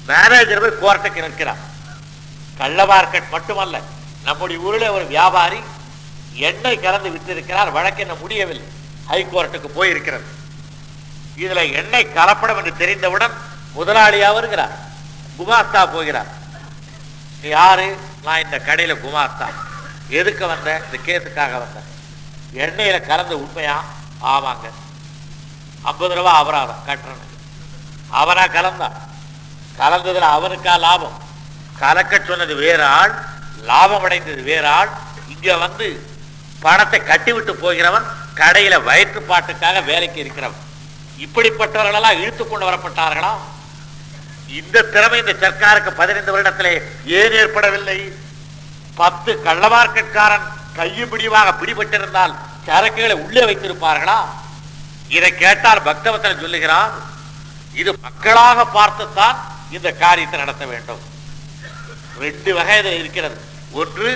மேனேஜர் 0.08 0.62
போய் 0.64 0.80
கோர்ட்டுக்கு 0.82 1.24
நிற்கிறார் 1.26 1.62
கள்ள 2.60 2.80
மார்க்கெட் 2.92 3.32
மட்டுமல்ல 3.34 3.76
நம்முடைய 4.26 4.58
ஊரில் 4.66 4.94
ஒரு 4.96 5.04
வியாபாரி 5.14 5.60
எண்ணெய் 6.48 6.84
கலந்து 6.84 7.08
விற்றிருக்கிறார் 7.14 7.70
வழக்கு 7.76 8.02
என்ன 8.04 8.14
முடியவில்லை. 8.22 8.66
ஹைகோர்ட்டுக்கு 9.10 9.68
போயிருக்கிறது. 9.78 10.26
இதுல 11.42 11.62
எண்ணெய் 11.80 12.14
கலப்படம் 12.18 12.58
என்று 12.60 12.72
தெரிந்தவுடன் 12.82 13.34
முதலாளியா 13.78 14.28
வருகிறார் 14.36 14.74
குமாஸ்தா 15.38 15.82
போகிறார். 15.94 16.30
யாரு? 17.56 17.88
நான் 18.24 18.42
இந்த 18.44 18.56
கடையில 18.58 18.92
குமாஸ்தா 19.04 19.48
எதுக்கு 20.18 20.44
வந்த? 20.46 20.68
இந்த 20.86 20.98
கேஸுக்காக 21.06 21.54
வந்தேன் 21.62 21.88
எண்ணெயில 22.62 22.96
கலந்து 23.06 23.34
உண்மையா? 23.42 23.76
ஆமாங்க. 24.32 24.66
ஐம்பது 25.82 26.14
ரூபா 26.14 26.32
அபராதம் 26.40 26.82
கட்டுறனுக்கு 26.86 27.36
அவனா 28.20 28.44
கலந்தான் 28.46 28.96
கலந்ததுல 29.78 30.28
அவனுக்கா 30.36 30.72
லாபம்? 30.78 31.18
கலக்க 31.78 32.20
சொன்னது 32.28 32.54
வேற 32.54 32.80
ஆள் 32.98 33.14
லாபம் 33.70 34.04
அடைந்தது 34.04 34.42
வேற 34.42 34.64
ஆள். 34.70 34.90
இங்க 35.28 35.56
வந்து 35.56 35.86
பணத்தை 36.60 37.00
கட்டிவிட்டு 37.00 37.52
போகிறவன் 37.54 38.06
கடையில 38.34 38.74
வயிற்று 38.88 39.20
பாட்டுக்காக 39.20 39.84
வேலைக்கு 39.84 40.18
இருக்கிறவன். 40.24 40.66
இப்படிப்பட்டவர்களெல்லாம் 41.24 42.18
இழுத்து 42.20 42.44
கொண்டு 42.48 42.68
வரப்பட்டார்களா? 42.68 43.32
இந்த 44.58 44.82
திறமை 44.94 45.18
இந்த 45.22 45.34
சர்க்காருக்கு 45.42 45.90
பதினைந்து 46.00 46.32
வருடத்திலே 46.34 46.72
ஏன் 47.18 47.34
ஏற்படவில்லை? 47.40 47.98
பத்து 49.00 49.30
கள்ள 49.46 49.64
மார்க்கெட்காரன் 49.68 50.46
கையும் 50.78 51.10
பிடிவாக 51.12 51.48
பிடிபட்டிருந்தால் 51.60 52.34
சரக்குகளை 52.66 53.16
உள்ளே 53.24 53.42
வைத்திருப்பார்களா? 53.48 54.18
இதை 55.16 55.30
கேட்டால் 55.36 55.86
பக்தவத்தன் 55.88 56.42
சொல்லுகிறான் 56.42 56.92
இது 57.80 57.90
மக்களாக 58.02 58.66
பார்த்துத்தான் 58.66 59.36
இந்த 59.76 59.88
காரியத்தை 60.02 60.38
நடத்த 60.40 60.64
வேண்டும். 60.66 61.02
ரெண்டு 62.24 62.50
வகை 62.54 62.78
இதில் 62.78 62.98
இருக்கிறது. 63.02 63.36
ஒன்று 63.80 64.08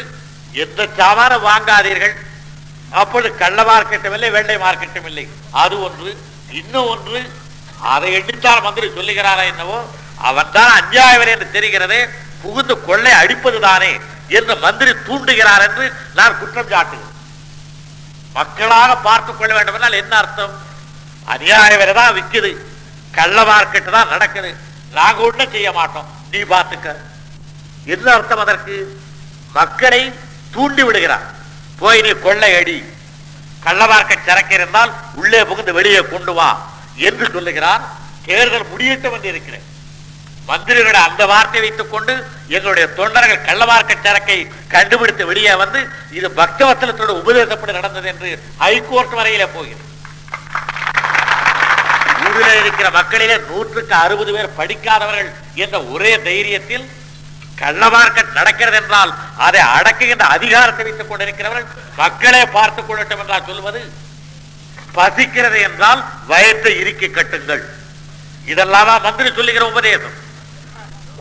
எந்த 0.65 0.89
சாமான 0.99 1.33
வாங்காதீர்கள். 1.49 2.15
அப்பொழுது 3.01 3.37
கள்ள 3.43 3.63
மார்க்கெட்டும் 3.63 4.17
இல்லை 4.17 4.31
வெள்ளை 4.31 4.57
மார்க்கெட்டும் 4.65 5.09
இல்லை. 5.11 5.25
அது 5.63 5.75
ஒன்று. 5.87 6.11
இன்னும் 6.61 6.89
ஒன்று 6.95 7.21
அதை 7.93 8.09
எண்ணித்தால் 8.19 8.65
மந்திரி 8.67 8.89
சொல்லுகிறாரா 8.89 9.45
என்னவோ? 9.53 9.79
அவன்தான் 10.19 10.81
அஞ்சாயவர் 10.81 11.29
என்று 11.29 11.51
தெரிகிறது. 11.51 12.09
புகுந்து 12.43 12.85
கொள்ளை 12.85 13.13
அடிப்பதுதானே 13.13 14.01
என்று 14.29 14.57
மந்திரி 14.57 14.91
தூண்டுகிறார் 14.91 15.69
என்று 15.69 15.93
நான் 16.15 16.39
குற்றம் 16.39 16.69
சாட்டுகிறேன். 16.69 17.13
மக்களாக 18.33 18.97
பார்த்துக் 18.97 19.39
கொள்ள 19.39 19.55
வேண்டும் 19.55 19.75
என்றால் 19.75 19.93
என்ன 19.93 20.17
அர்த்தம்? 20.17 20.59
அநியாயவரை 21.29 21.93
தான் 21.93 22.15
விக்குது. 22.15 22.57
கள்ள 23.11 23.43
மார்க்கெட்டு 23.43 23.91
தான் 23.91 24.09
நடக்குது. 24.09 24.57
நாங்க 24.93 25.23
ஒண்ணும் 25.23 25.51
செய்ய 25.51 25.73
மாட்டோம். 25.73 26.07
நீ 26.31 26.39
பார்த்துக்க. 26.39 26.97
என்ன 27.85 28.13
அர்த்தம் 28.13 28.39
அதற்கு? 28.39 29.01
மக்களை 29.53 30.15
தூண்டி 30.53 30.83
விடுகிறார். 30.83 31.35
போய் 31.79 32.01
நீ 32.01 32.09
கொள்ளை 32.09 32.57
அடி. 32.57 32.85
கள்ள 33.61 33.87
மார்க்கெட் 33.87 34.25
சரக்கு 34.27 34.55
இருந்தால் 34.55 34.95
உள்ளே 35.15 35.45
புகுந்து 35.45 35.73
வெளியே 35.73 36.01
கொண்டு 36.01 36.33
வா 36.33 36.71
என்று 36.95 37.31
சொல்லுகிறார். 37.33 37.81
தேர்தல் 38.27 38.69
முடியட்டும் 38.69 39.13
என்று 39.13 39.29
இருக்கிறேன். 39.29 39.73
மந்திரிகளோட 40.49 40.99
அந்த 41.09 41.27
வார்த்தை 41.27 41.61
வைத்துக் 41.61 41.91
கொண்டு 41.91 42.15
எங்களுடைய 42.49 42.87
தொண்டர்கள் 42.89 43.45
கள்ளமார்க்க 43.47 43.95
சரக்கை 44.03 44.39
கண்டுபிடித்து 44.69 45.27
வெளியே 45.27 45.55
வந்து 45.55 45.81
இது 46.11 46.29
பக்தவத்தலத்தோட 46.29 47.13
உபதேசப்படி 47.21 47.73
நடந்தது 47.73 48.09
என்று 48.09 48.31
ஹைகோர்ட் 48.59 49.15
வரையிலே 49.15 49.47
போகிறது. 49.55 49.83
ஊரில் 52.27 52.61
இருக்கிற 52.61 52.91
மக்களிலே 52.91 53.37
நூற்றுக்கு 53.39 53.95
அறுபது 53.95 54.33
பேர் 54.33 54.57
படிக்காதவர்கள் 54.57 55.31
என்ற 55.55 55.83
ஒரே 55.85 56.17
தைரியத்தில் 56.17 56.87
கள்ளமார்க்க 57.61 58.23
நடக்கிறது 58.33 58.77
என்றால் 58.77 59.13
அதை 59.37 59.61
அடக்குகின்ற 59.79 60.25
அதிகாரத்தை 60.37 60.85
வைத்துக் 60.85 61.11
கொண்டிருக்கிறவர்கள் 61.11 61.67
மக்களே 61.97 62.47
பார்த்துக் 62.47 62.89
கொள்ளட்டும் 62.91 63.19
என்றால் 63.19 63.47
சொல்வது 63.47 63.83
பசிக்கிறது 64.95 65.61
என்றால் 65.61 66.01
வயத்தை 66.29 66.73
இறுக்கி 66.81 67.09
கட்டுங்கள். 67.09 67.63
இதெல்லாம் 68.45 69.03
மந்திரி 69.03 69.33
சொல்லுகிற 69.35 69.67
உபதேசம்? 69.67 70.17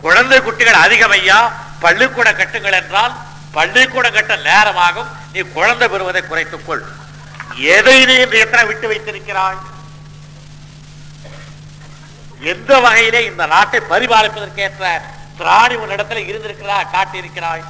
குழந்தை 0.04 0.38
குட்டிகள் 0.40 0.82
அதிகம் 0.84 1.14
ஐயா 1.18 1.38
பள்ளிக்கூடம் 1.84 2.38
கட்டுங்கள் 2.40 2.78
என்றால் 2.80 3.14
பள்ளிக்கூடம் 3.56 4.16
கட்ட 4.16 4.34
நேரமாகும். 4.48 5.10
நீ 5.32 5.40
குழந்தை 5.56 5.86
பெறுவதை 5.88 6.22
குறைத்துக் 6.22 6.66
கொள். 6.66 6.82
எதை 7.74 7.96
நீ 8.08 8.14
இன்று 8.24 8.38
எத்தனை 8.44 8.64
விட்டு 8.70 8.86
வைத்திருக்கிறாய்? 8.90 9.60
எந்த 12.52 12.70
வகையிலே 12.84 13.20
இந்த 13.30 13.42
நாட்டை 13.52 13.80
பரிபாலிப்பதற்கேற்ற 13.92 14.84
திராணி 15.38 15.76
உன்னிடத்துல 15.82 16.24
இருந்திருக்கிறா 16.30 16.78
காட்டியிருக்கிறாய்? 16.94 17.64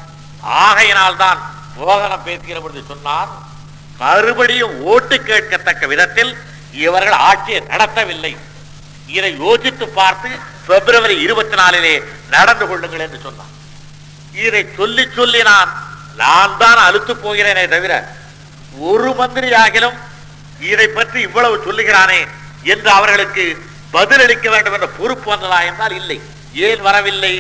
ஆகையினால் 0.64 1.20
தான் 1.24 1.38
மோகனம் 1.78 2.24
பேசுகிற 2.24 2.58
பொழுது 2.60 2.82
சொன்னார் 2.88 3.30
மறுபடியும் 4.00 4.74
ஓட்டு 4.92 5.16
கேட்கத்தக்க 5.28 5.86
விதத்தில் 5.86 6.32
இவர்கள் 6.84 7.22
ஆட்சியை 7.28 7.60
நடத்தவில்லை. 7.72 8.32
இதை 9.16 9.30
யோசித்து 9.44 9.86
பார்த்து 10.00 10.30
பிப்ரவரி 10.68 11.16
இருபத்தி 11.24 11.56
நாலிலே 11.60 11.94
நடந்து 12.34 12.64
கொள்ளுங்கள் 12.66 13.04
என்று 13.06 13.18
சொன்னான். 13.26 13.52
இதை 14.46 14.62
சொல்லி 14.76 15.04
சொல்லி 15.16 15.40
நான் 15.50 15.72
நான் 16.22 16.56
தான் 16.62 16.80
அழுத்து 16.86 17.12
போகிறேனே 17.14 17.64
தவிர 17.74 17.92
ஒரு 18.88 19.10
மந்திரி 19.20 19.48
ஆகிலும் 19.62 19.96
இதை 20.70 20.86
பற்றி 20.88 21.18
இவ்வளவு 21.28 21.56
சொல்லுகிறானே 21.66 22.20
என்று 22.72 22.90
அவர்களுக்கு 22.98 23.44
பதிலளிக்க 23.96 24.46
வேண்டும் 24.50 24.76
என்ற 24.76 24.88
பொறுப்பு 24.98 25.28
வந்ததா 25.30 25.58
என்றால் 25.68 25.96
இல்லை. 26.00 26.18
ஏன் 26.66 26.82
வரவில்லை? 26.86 27.34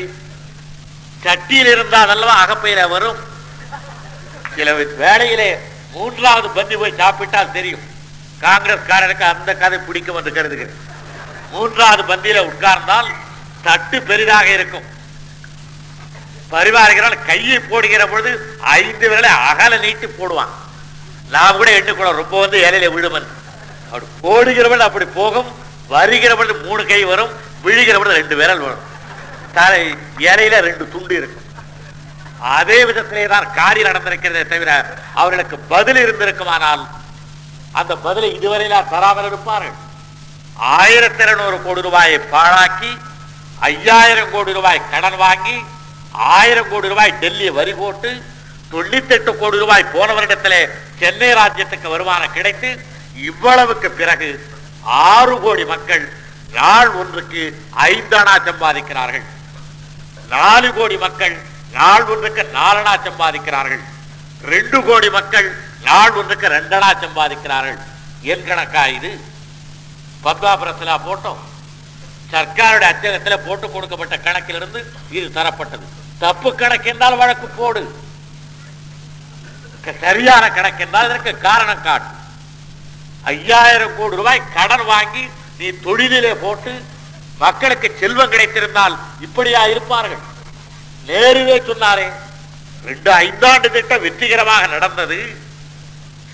சட்டியில் 1.24 1.70
இருந்தால் 1.74 2.12
அல்லவா 2.14 2.34
அகப்பையில 2.44 2.88
வரும்? 2.94 3.18
சில 4.56 4.72
வேளையிலே 5.02 5.50
மூன்றாவது 5.94 6.48
பந்தி 6.56 6.76
போய் 6.76 6.98
சாப்பிட்டால் 7.00 7.54
தெரியும். 7.56 7.84
காங்கிரஸ்காரனுக்கு 8.44 9.24
அந்த 9.32 9.50
கதை 9.62 9.78
பிடிக்கும் 9.78 10.18
என்று 10.20 10.32
கருதுகிறேன். 10.38 10.76
மூன்றாவது 11.54 12.02
பந்தியில 12.10 12.42
உட்கார்ந்தால் 12.50 13.08
தட்டு 13.66 13.96
பெரிதாக 14.10 14.48
இருக்கும். 14.56 14.86
பரிமாறுகிறால் 16.52 17.16
கையை 17.28 17.58
போடுகிற 17.70 18.02
பொழுது 18.10 18.30
ஐந்து 18.78 19.06
விரலை 19.10 19.30
அகல 19.50 19.78
நீட்டி 19.84 20.08
போடுவான். 20.18 20.52
நாம் 21.34 21.58
கூட 21.58 21.68
எண்ணுக்கூட 21.78 22.08
ரொம்ப 22.20 22.34
வந்து 22.42 22.58
இலையில 22.66 22.88
விழுமன் 22.96 23.28
அப்படி 23.92 24.06
போடுகிறவள் 24.24 24.86
அப்படி 24.88 25.06
போகும் 25.20 25.48
வருகிற 25.94 26.32
பொழுது 26.38 26.54
மூணு 26.66 26.82
கை 26.90 27.00
வரும் 27.12 27.32
விழுகிற 27.64 27.96
பொழுது 28.00 28.18
ரெண்டு 28.20 28.36
விரல் 28.40 28.64
வரும். 28.66 28.84
தலை 29.58 29.82
இலையில 30.28 30.60
ரெண்டு 30.68 30.84
துண்டு 30.92 31.14
இருக்கும். 31.20 31.48
அதே 32.58 32.78
விதத்திலே 32.88 33.24
தான் 33.32 33.46
காரியம் 33.58 33.88
நடந்திருக்கிறதே 33.88 34.44
தவிர 34.52 34.70
அவர்களுக்கு 35.20 35.56
பதில் 35.72 36.00
இருந்திருக்குமானால் 36.04 36.82
அந்த 37.80 37.92
பதிலை 38.06 38.28
இதுவரையிலா 38.38 38.80
தராமல் 38.94 39.28
இருப்பார்கள். 39.30 39.76
ஆயிரத்தி 40.56 41.22
இருநூறு 41.22 41.62
கோடி 41.62 41.80
ரூபாயை 41.80 42.18
பாழாக்கி 42.18 42.98
ஐயாயிரம் 43.60 44.30
கோடி 44.30 44.52
ரூபாய் 44.52 44.88
கடன் 44.90 45.16
வாங்கி 45.16 45.56
ஆயிரம் 46.12 46.68
கோடி 46.68 46.88
ரூபாய் 46.88 47.18
டெல்லி 47.22 47.48
வரி 47.50 47.72
போட்டு 47.72 48.10
தொண்ணூத்தெட்டு 48.72 49.38
கோடி 49.38 49.58
ரூபாய் 49.58 49.92
போன 49.94 50.12
வருடத்திலே 50.12 50.60
சென்னை 50.98 51.30
ராஜ்யத்துக்கு 51.34 51.88
வருமானம் 51.88 52.32
கிடைத்து 52.32 52.86
இவ்வளவுக்கு 53.14 53.90
பிறகு 53.90 54.28
ஆறு 54.82 55.40
கோடி 55.40 55.64
மக்கள் 55.64 56.12
நாள் 56.52 56.90
ஒன்றுக்கு 56.90 57.42
ஐந்தணா 57.72 58.34
சம்பாதிக்கிறார்கள். 58.48 59.24
நாலு 60.28 60.72
கோடி 60.72 60.96
மக்கள் 60.96 61.36
நாள் 61.72 62.04
ஒன்றுக்கு 62.04 62.42
நாலனா 62.52 62.94
சம்பாதிக்கிறார்கள். 63.06 63.82
ரெண்டு 64.40 64.84
கோடி 64.84 65.10
மக்கள் 65.10 65.56
நாள் 65.82 66.10
ஒன்றுக்கு 66.10 66.46
ரெண்டனா 66.48 66.90
சம்பாதிக்கிறார்கள். 67.04 67.78
என் 68.22 68.46
கணக்கா 68.48 68.86
இது? 68.86 69.20
பத்மாபுரத்தில் 70.24 71.02
போட்டோம். 71.06 71.42
சர்க்காருடைய 72.32 72.90
அச்சகத்தில் 72.92 73.44
போட்டு 73.46 73.66
கொடுக்கப்பட்ட 73.74 74.16
கணக்கிலிருந்து 74.26 74.80
இது 75.16 75.26
தரப்பட்டது. 75.38 75.86
தப்பு 76.22 76.48
கணக்கு 76.62 76.88
என்றால் 76.92 77.20
வழக்கு 77.22 77.48
போடு. 77.60 77.82
சரியான 80.04 80.44
கணக்கு 80.56 80.82
என்றால் 80.84 81.08
இதற்கு 81.08 81.32
காரணம் 81.48 81.84
காட்டு. 81.86 82.12
ஐயாயிரம் 83.32 83.96
கோடி 83.98 84.18
ரூபாய் 84.20 84.48
கடன் 84.56 84.84
வாங்கி 84.92 85.24
நீ 85.58 85.66
தொழிலிலே 85.86 86.32
போட்டு 86.44 86.72
மக்களுக்கு 87.42 87.88
செல்வம் 88.00 88.32
கிடைத்திருந்தால் 88.32 88.94
இப்படியா 89.26 89.62
இருப்பார்கள்? 89.72 90.22
நேருவே 91.08 91.56
சொன்னாரே 91.70 92.06
ரெண்டு 92.88 93.10
ஐந்தாண்டு 93.24 93.68
திட்டம் 93.76 94.04
வெற்றிகரமாக 94.06 94.66
நடந்தது 94.74 95.18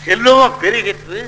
செல்வம் 0.05 0.59
பெருகிற்று. 0.63 1.21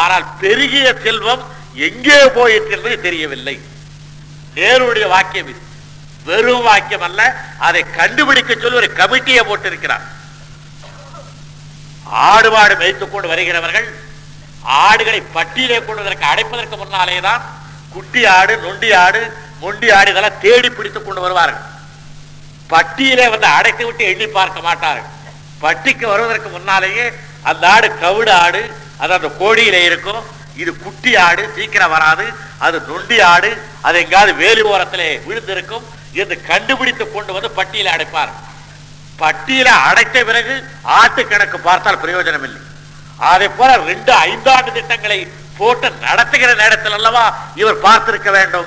ஆனால் 0.00 0.26
பெருகிய 0.42 0.88
செல்வம் 1.04 1.42
எங்கே 1.74 2.28
போயிற்று 2.28 3.00
தெரியவில்லை. 3.00 3.60
நேருடைய 4.54 5.08
வாக்கியம் 5.08 5.48
இது. 5.48 5.60
வெறும் 6.24 6.62
வாக்கியம் 6.62 7.02
அல்ல 7.02 7.20
அதை 7.58 7.84
கண்டுபிடிக்க 7.96 8.54
சொல்லி 8.54 8.76
ஒரு 8.76 8.92
கமிட்டியை 8.96 9.42
போட்டிருக்கிறார். 9.48 10.02
ஆடு 12.04 12.50
மாடு 12.50 12.74
மேய்த்துக் 12.74 13.10
கொண்டு 13.10 13.28
வருகிறவர்கள் 13.28 13.88
ஆடுகளை 14.62 15.22
பட்டியலே 15.34 15.84
கொள்வதற்கு 15.84 16.24
அடைப்பதற்கு 16.24 16.76
முன்னாலே 16.76 17.20
தான் 17.20 17.42
குட்டி 17.92 18.24
ஆடு 18.26 18.56
நொண்டி 18.56 18.92
ஆடு 18.92 19.32
மொண்டி 19.60 19.90
ஆடு 19.90 20.10
இதெல்லாம் 20.10 20.40
தேடி 20.40 20.70
பிடித்துக் 20.70 21.06
கொண்டு 21.06 21.20
வருவார்கள். 21.20 21.62
பட்டியலே 22.68 23.28
வந்து 23.28 23.46
அடைத்து 23.46 23.84
விட்டு 23.86 24.04
எண்ணி 24.04 24.26
பார்க்க 24.26 24.60
மாட்டார்கள். 24.60 25.10
பட்டிக்கு 25.58 26.06
வருவதற்கு 26.06 26.48
முன்னாலேயே 26.48 27.12
அந்த 27.42 27.68
ஆடு 27.68 27.88
கவுடு 28.02 28.30
ஆடு 28.30 28.76
அது 28.98 29.12
அந்த 29.12 29.28
கோடியிலே 29.28 29.84
இருக்கும். 29.84 30.38
இது 30.56 30.76
குட்டி 30.76 31.16
ஆடு 31.16 31.52
சீக்கிரம் 31.54 31.90
வராது. 31.90 32.24
அது 32.58 32.80
நொண்டி 32.80 33.20
ஆடு. 33.20 33.62
அது 33.80 33.98
எங்காவது 33.98 34.34
வேலி 34.34 34.62
ஓரத்திலே 34.62 35.24
விழுந்திருக்கும். 35.24 35.98
என்று 36.12 36.46
கண்டுபிடித்து 36.46 37.12
கொண்டு 37.12 37.32
வந்து 37.32 37.50
பட்டியல 37.56 37.90
அடைப்பார். 37.96 38.32
பட்டியல 39.18 39.64
அடைத்த 39.64 40.24
பிறகு 40.24 40.64
ஆட்டு 40.82 41.28
கணக்கு 41.28 41.60
பார்த்தால் 41.60 42.02
பிரயோஜனம் 42.02 42.42
இல்லை 42.42 42.68
அதே 43.16 43.48
போல 43.48 43.76
ரெண்டு 43.76 44.12
ஐந்தாண்டு 44.12 44.72
திட்டங்களை 44.72 45.32
போட்டு 45.56 45.90
நடத்துகிற 45.90 46.54
நேரத்தில் 46.54 46.92
அல்லவா 46.92 47.38
இவர் 47.54 47.82
பார்த்திருக்க 47.82 48.30
வேண்டும். 48.30 48.66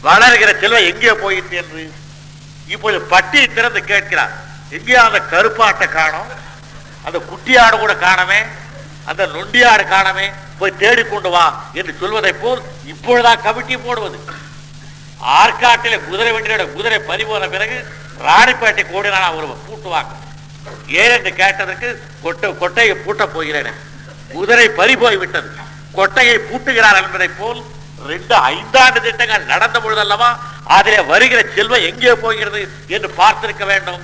வளர்கிற 0.00 0.54
செல்வம் 0.60 0.84
எங்கே 0.84 1.12
போயிற்று 1.12 1.56
என்று. 1.56 1.92
இப்போது 2.66 3.00
பட்டியை 3.00 3.46
திறந்து 3.46 3.84
கேட்கிறார். 3.84 4.30
எங்கேயா 4.70 5.04
அந்த 5.08 5.20
கருப்பாட்டை 5.20 5.88
காணோம். 5.88 6.26
அந்த 7.04 7.18
குட்டியாடு 7.18 7.78
கூட 7.78 7.94
காணமே. 7.96 8.42
அந்த 9.10 9.22
நொண்டியாடு 9.34 9.84
காணமே 9.92 10.26
போய் 10.60 10.78
தேடிக்கொண்டு 10.82 11.30
வா 11.34 11.44
என்று 11.78 11.92
சொல்வதை 12.00 12.32
போல் 12.42 12.60
இப்பொழுதான் 12.92 13.42
கமிட்டி 13.46 13.76
போடுவது. 13.76 14.18
ஆற்காட்டிலே 15.40 15.98
குதிரை 16.08 16.30
வண்டியோட 16.36 16.64
குதிரை 16.76 16.98
பறிபோன 17.10 17.48
பிறகு 17.54 17.76
ராணிப்பேட்டை 18.26 18.84
கோடினான 18.92 19.24
ஒரு 19.36 19.46
பூட்டுவாங்க 19.66 20.12
ஏன் 21.00 21.14
என்று 21.16 21.30
கேட்டதற்கு 21.40 21.88
கொட்டை 22.24 22.48
கொட்டையை 22.62 22.94
பூட்டப் 23.04 23.34
போகிறேன். 23.34 23.70
குதிரை 24.34 24.66
பறி 24.78 24.94
போய் 25.02 25.20
விட்டது. 25.22 25.48
கொட்டையை 25.98 26.36
பூட்டுகிறார் 26.48 27.00
என்பதை 27.02 27.28
போல் 27.40 27.60
ரெண்டு 28.10 28.34
ஐந்தாண்டு 28.54 28.98
திட்டங்கள் 29.06 29.50
நடந்த 29.52 29.76
பொழுதல்லவா 29.84 30.30
அதிலே 30.76 31.00
வருகிற 31.10 31.40
செல்வம் 31.56 31.86
எங்கே 31.90 32.12
போகிறது 32.24 32.60
என்று 32.96 33.08
பார்த்திருக்க 33.20 33.64
வேண்டும். 33.72 34.02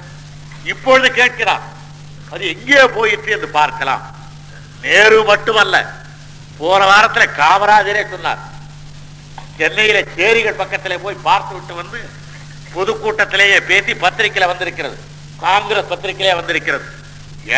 இப்பொழுது 0.72 1.08
கேட்கிறார் 1.20 1.64
அது 2.32 2.42
எங்கே 2.54 2.82
போயிற்று 2.96 3.30
என்று 3.36 3.48
பார்க்கலாம். 3.60 4.02
நேரு 4.84 5.18
மட்டுமல்ல 5.30 5.76
போன 6.58 6.80
வாரத்துல 6.90 7.24
காமராஜரே 7.40 8.02
சொன்னார் 8.10 8.42
சென்னையில 9.58 9.98
சேரிகள் 10.16 10.60
பக்கத்தில் 10.60 11.02
போய் 11.04 11.24
பார்த்து 11.28 11.52
விட்டு 11.54 11.74
வந்து 11.80 11.98
பொதுக்கூட்டத்திலேயே 12.74 13.58
பேசி 13.70 13.92
பத்திரிகையில 14.04 14.50
வந்திருக்கிறது 14.52 14.96
காங்கிரஸ் 15.44 15.90
பத்திரிகையிலே 15.92 16.34
வந்திருக்கிறது. 16.38 16.86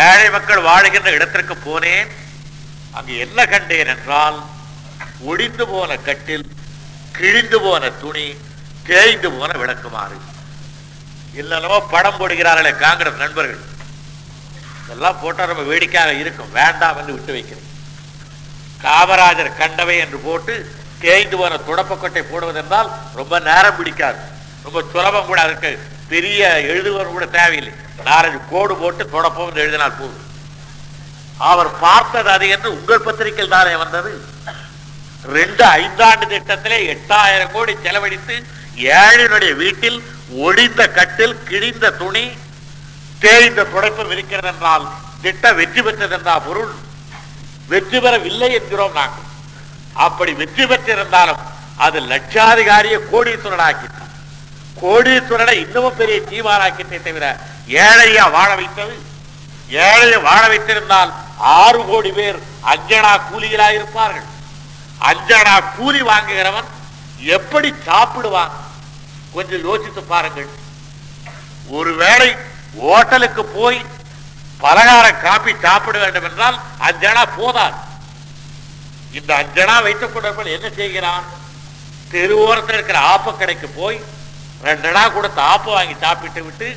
ஏழை 0.05 0.29
மக்கள் 0.31 0.67
வாழுகின்ற 0.69 1.11
இடத்திற்கு 1.17 1.55
போனேன். 1.67 2.09
அங்கு 2.97 3.15
என்ன 3.25 3.47
கண்டேன் 3.47 3.91
என்றால் 3.95 4.39
ஒடிந்து 5.31 5.65
போன 5.73 5.97
கட்டில் 5.97 6.47
கிழிந்து 7.17 7.59
போன 7.61 7.91
துணி 8.03 8.27
தேய்ந்து 8.89 9.29
போன 9.37 9.51
விளக்குமாறு. 9.63 10.17
இல்லைனவோ 11.41 11.79
படம் 11.95 12.19
போடுகிறார்களே 12.21 12.73
காங்கிரஸ் 12.85 13.23
நண்பர்கள். 13.25 13.63
இதெல்லாம் 14.85 15.21
போட்டா 15.21 15.45
ரொம்ப 15.45 15.63
வேடிக்கையாக 15.63 16.13
இருக்கும். 16.23 16.53
வேண்டாம் 16.59 16.99
என்று 17.01 17.13
விட்டு 17.13 17.33
வைக்கிறேன். 17.33 17.71
காமராஜர் 18.85 19.57
கண்டவை 19.61 19.97
என்று 19.99 20.19
போட்டு 20.19 20.55
தேய்ந்து 21.03 21.37
போன 21.37 21.59
துடப்பக்கொட்டை 21.69 22.23
போடுவதென்றால் 22.33 22.91
ரொம்ப 23.21 23.39
நேரம் 23.49 23.77
பிடிக்காது. 23.77 24.19
ரொம்ப 24.67 24.83
சுலபம் 24.93 25.27
கூட 25.31 25.41
அதுக்கு 25.41 25.71
பெரிய 26.09 26.49
எழுதுவரும் 26.71 27.17
கூட 27.17 27.27
தேவையில்லை. 27.39 27.73
நாலஞ்சு 28.09 28.41
கோடு 28.51 28.75
போட்டு 28.77 29.03
தொடப்பம் 29.15 29.49
என்று 29.49 29.63
எழுதினால் 29.65 29.99
போதும். 30.01 30.23
அவர் 31.51 31.71
பார்த்தது 31.79 32.31
அது 32.31 32.49
என்று 32.49 32.69
உங்கள் 32.77 33.05
பத்திரிகையில் 33.07 33.55
தானே 33.57 33.75
வந்தது? 33.77 34.11
ரெண்டு 35.37 35.65
ஐந்தாண்டு 35.65 36.25
திட்டத்திலே 36.33 36.79
எட்டாயிரம் 36.95 37.53
கோடி 37.53 37.75
செலவழித்து 37.83 38.35
ஏழையினுடைய 38.97 39.53
வீட்டில் 39.63 39.99
ஒடிந்த 40.45 40.83
கட்டில் 40.93 41.37
கிழிந்த 41.45 41.91
துணி 41.91 42.25
தேய்ந்த 43.25 43.63
துடைப்பம் 43.75 44.13
இருக்கிறது 44.15 44.49
என்றால் 44.53 44.85
திட்டம் 45.25 45.59
வெற்றி 45.61 45.81
பெற்றது 45.83 46.15
என்றால் 46.19 46.45
பொருள்? 46.47 46.73
வெற்றி 47.73 47.99
பெறவில்லை 48.05 48.49
என்கிறோம் 48.59 48.97
நாங்கள். 49.01 49.29
அப்படி 50.07 50.33
வெற்றி 50.41 50.65
பெற்றிருந்தாலும் 50.71 51.43
அது 51.85 51.99
லட்சாதிகாரிய 52.13 52.97
கோடீஸ்வரனாக்கிட்டு 53.13 54.03
கோடீஸ்வரனை 54.83 55.55
இன்னமும் 55.65 55.99
பெரிய 56.01 56.19
தீவாராக்கிட்டே 56.31 56.99
தவிர 57.03 57.27
ஏழையா 57.85 58.25
வாழ 58.37 58.51
வைத்தது? 58.61 58.95
ஏழையை 59.87 60.19
வாழ 60.29 60.43
வைத்திருந்தால் 60.53 61.11
ஆறு 61.61 61.81
கோடி 61.91 62.11
பேர் 62.19 62.39
அஞ்சனா 62.73 63.13
கூலிகளாக 63.29 63.77
இருப்பார்கள் 63.79 64.27
அஞ்சனா 65.11 65.55
கூலி 65.77 66.01
வாங்குகிறவன் 66.11 66.69
எப்படி 67.37 67.69
சாப்பிடுவான்? 67.87 68.53
கொஞ்சம் 69.35 69.65
யோசித்து 69.69 70.03
பாருங்கள். 70.13 70.51
ஒருவேளை 71.79 72.29
ஓட்டலுக்கு 72.91 73.43
போய் 73.57 73.79
பலகார 74.61 75.07
காப்பி 75.19 75.53
சாப்பிட 75.63 75.99
வேண்டும் 75.99 76.25
என்றால் 76.25 76.57
அஞ்சனா 76.79 77.23
போதாது. 77.37 77.77
இந்த 79.13 79.31
அஞ்சனா 79.35 79.83
வைத்துக் 79.83 80.15
கொண்டவர்கள் 80.15 80.55
என்ன 80.57 80.69
செய்கிறான்? 80.71 81.25
தெருவோரத்தில் 82.11 82.75
இருக்கிற 82.75 82.99
ஆப்ப 83.13 83.37
கடைக்கு 83.37 83.69
போய் 83.71 83.99
ரெண்டனா 84.63 85.13
கொடுத்து 85.13 85.41
ஆப்ப 85.53 85.69
வாங்கி 85.71 85.97
சாப்பிட்டு 86.01 86.43
விட்டு 86.45 86.69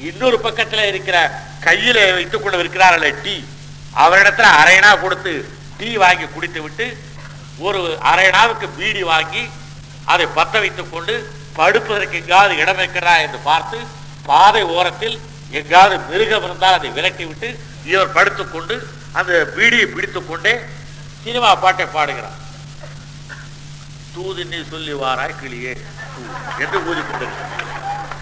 இன்னொரு 0.00 0.36
பக்கத்துல 0.36 0.84
இருக்கிற 0.86 1.16
கையில் 1.60 2.00
வைத்துக் 2.14 2.42
கொண்டு 2.42 2.58
இருக்கிறார்கள் 2.58 3.16
டீ. 3.24 3.36
அவரிடத்துல 3.96 4.48
அரைனா 4.60 5.00
கொடுத்து 5.00 5.32
டீ 5.78 5.96
வாங்கி 5.96 6.26
குடித்து 6.26 6.60
விட்டு 6.62 6.86
ஒரு 7.58 7.80
அரைனாவுக்கு 8.10 8.66
பீடி 8.76 9.02
வாங்கி 9.02 9.42
அதை 10.04 10.26
பத்த 10.36 10.54
வைத்துக் 10.60 10.92
கொண்டு 10.92 11.14
படுப்பதற்கு 11.54 12.16
எங்காவது 12.16 12.54
இடம் 12.56 12.78
இருக்கிறா 12.78 13.14
என்று 13.24 13.38
பார்த்து 13.40 13.78
பாதை 14.26 14.62
ஓரத்தில் 14.62 15.20
எங்காவது 15.50 15.98
மிருகம் 15.98 16.44
இருந்தால் 16.44 16.72
அதை 16.72 16.90
விரட்டி 16.90 17.24
விட்டு 17.24 17.60
இவர் 17.84 18.12
படுத்துக்கொண்டு 18.12 18.90
அந்த 19.12 19.52
பீடியை 19.56 19.86
பிடித்துக் 19.86 20.28
கொண்டே 20.28 20.60
சினிமா 21.24 21.54
பாட்டை 21.54 21.86
பாடுகிறார். 21.86 22.38
தூது 24.14 24.44
நீ 24.44 24.56
சொல்லி 24.70 24.92
வாராய் 24.92 25.34
கிளியே. 25.42 25.80
என்று 26.58 26.82
கூலி 26.82 27.00
கொண்டிருக்கிறார் 27.00 27.58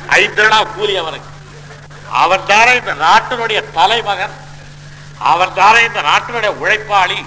ஐந்தனா 0.08 0.74
கூலி 0.74 0.96
அவனுக்கு. 0.96 1.28
அவன் 2.10 2.46
தானே 2.46 2.74
இந்த 2.74 2.94
நாட்டினுடைய 2.94 3.64
தலைமகன். 3.74 4.30
அவன் 5.18 5.54
தானே 5.54 5.84
இந்த 5.84 6.00
நாட்டினுடைய 6.00 6.52
உழைப்பாளி. 6.64 7.26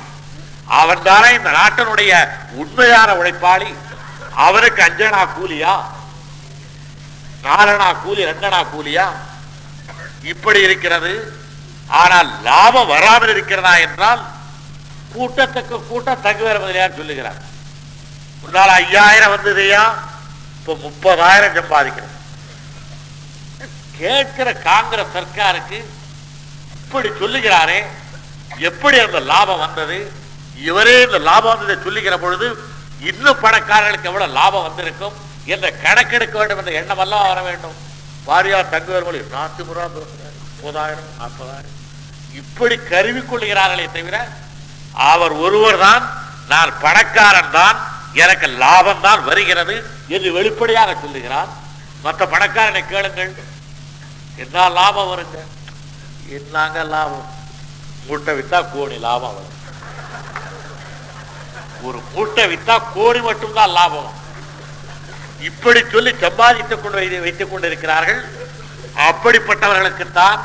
அவன் 0.66 1.04
தானே 1.04 1.34
இந்த 1.34 1.50
நாட்டினுடைய 1.50 2.30
உண்மையான 2.52 3.14
உழைப்பாளி. 3.14 3.76
அவனுக்கு 4.36 4.84
அஞ்சனா 4.84 5.28
கூலியா? 5.38 5.82
நாலனா 7.46 7.88
கூலி 8.04 8.22
ரெண்டனா 8.32 8.60
கூலியா? 8.74 9.06
இப்படி 10.32 10.60
இருக்கிறது. 10.68 11.14
ஆனால் 12.02 12.30
லாபம் 12.48 12.92
வராமல் 12.94 13.34
இருக்கிறதா 13.36 13.74
என்றால் 13.86 14.22
கூட்டத்துக்கு 15.14 15.78
கூட்டம் 15.88 16.24
தங்குவேற 16.26 16.58
முதலியார் 16.60 17.00
சொல்லுகிறார். 17.00 17.40
முன்னால் 18.42 18.74
ஐயாயிரம் 18.82 19.34
வந்ததையா? 19.36 19.84
இப்ப 20.60 20.76
முப்பதாயிரம் 20.86 21.58
சம்பாதிக்கிறது 21.58 22.18
கேட்கிற 23.98 24.50
காங்கிரஸ் 24.70 25.16
சர்க்காருக்கு 25.16 25.80
இப்படி 26.84 27.10
சொல்லுகிறாரே 27.22 27.80
எப்படி 28.70 28.98
அந்த 29.00 29.20
லாபம் 29.32 29.64
வந்தது? 29.66 29.98
இவரே 30.68 30.96
இந்த 31.08 31.20
லாபம் 31.28 31.54
வந்ததை 31.54 31.76
சொல்லுகிற 31.84 32.16
பொழுது 32.24 32.48
இன்னும் 33.10 33.44
பணக்காரர்களுக்கு 33.44 34.10
எவ்வளவு 34.12 34.38
லாபம் 34.40 34.66
வந்திருக்கும்? 34.68 35.16
என்ற 35.54 35.68
கணக்கெடுக்க 35.84 36.36
வேண்டும் 36.38 36.60
என்ற 36.62 36.72
எண்ணம் 36.80 37.02
எல்லாம் 37.06 37.28
வர 37.28 37.42
வேண்டும். 37.42 37.78
வாரியார் 38.28 38.74
தங்குவர் 38.74 39.06
மொழி 39.08 39.22
நாட்டு 39.36 39.62
முறா 39.68 39.86
முப்பதாயிரம் 39.94 41.10
நாற்பதாயிரம். 41.20 41.78
இப்படி 42.42 42.76
கருவி 42.92 43.22
கொள்கிறார்களே 43.22 43.88
தவிர 43.96 44.18
அவர் 45.12 45.34
ஒருவர் 45.46 45.80
தான் 45.86 46.04
நான் 46.52 46.72
பணக்காரன் 46.84 47.56
தான் 47.58 47.78
எனக்கு 48.24 48.48
லாபம் 48.64 49.04
தான் 49.08 49.24
வருகிறது 49.30 49.76
என்று 50.16 50.30
வெளிப்படையாக 50.38 50.96
சொல்லுகிறார். 51.04 51.50
மற்ற 52.06 52.26
பணக்காரனை 52.34 52.82
கேளுங்கள். 52.88 53.34
என்ன 54.44 54.70
லாபம் 54.78 55.10
வருங்க. 55.12 55.40
என்னங்க 56.38 56.84
லாபம்? 56.94 57.28
மூட்டை 58.08 58.34
வித்தா 58.38 58.60
கோடி 58.74 58.98
லாபம் 59.08 59.36
வரும். 59.38 59.58
ஒரு 61.88 62.00
மூட்டை 62.14 62.46
வித்தா 62.54 62.76
கோடி 62.96 63.20
மட்டும்தான் 63.30 63.76
லாபம் 63.80 64.10
இப்படி 65.50 65.82
சொல்லி 65.94 66.12
சம்பாதித்துக் 66.24 66.82
கொண்டு 66.84 67.22
வைத்துக் 67.26 67.52
கொண்டிருக்கிறார்கள். 67.52 68.22
அப்படிப்பட்டவர்களுக்குத்தான் 69.10 70.40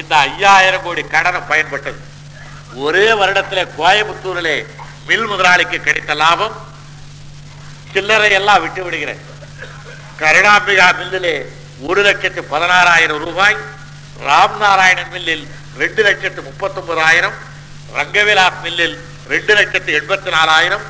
இந்த 0.00 0.12
ஐயாயிரம் 0.28 0.84
கோடி 0.86 1.02
கடனை 1.14 1.40
பயன்பட்டது. 1.50 1.98
ஒரே 2.84 3.06
வருடத்திலே 3.20 3.64
கோயம்புத்தூரிலே 3.78 4.56
மில் 5.08 5.28
முதலாளிக்கு 5.30 5.78
கிடைத்த 5.86 6.14
லாபம் 6.22 6.56
சில்லறை 7.92 8.30
எல்லாம் 8.38 8.62
விட்டு 8.64 8.80
விடுகிறேன். 8.86 9.22
கருணாம்பிகா 10.20 10.88
மில்லிலே 11.00 11.34
ஒரு 11.88 12.00
லட்சத்து 12.06 12.40
பதினாறாயிரம் 12.52 13.20
ரூபாய் 13.26 13.56
ராம்நாராயணன் 14.28 15.12
மில்லில் 15.14 15.44
ரெண்டு 15.82 16.02
லட்சத்து 16.06 16.40
முப்பத்தொன்பதாயிரம் 16.48 17.36
ரங்கவிலாஸ் 17.98 18.62
மில்லில் 18.64 18.96
ரெண்டு 19.32 19.52
லட்சத்து 19.58 19.90
எண்பத்தி 19.98 20.30
நாலாயிரம் 20.36 20.84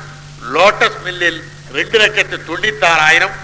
லோட்டஸ் 0.55 0.99
மில்லில் 1.05 1.39
ரெண்டு 1.77 1.97
லட்சத்து 2.01 2.37
தொண்ணூத்தாறாயிரம் 2.49 3.35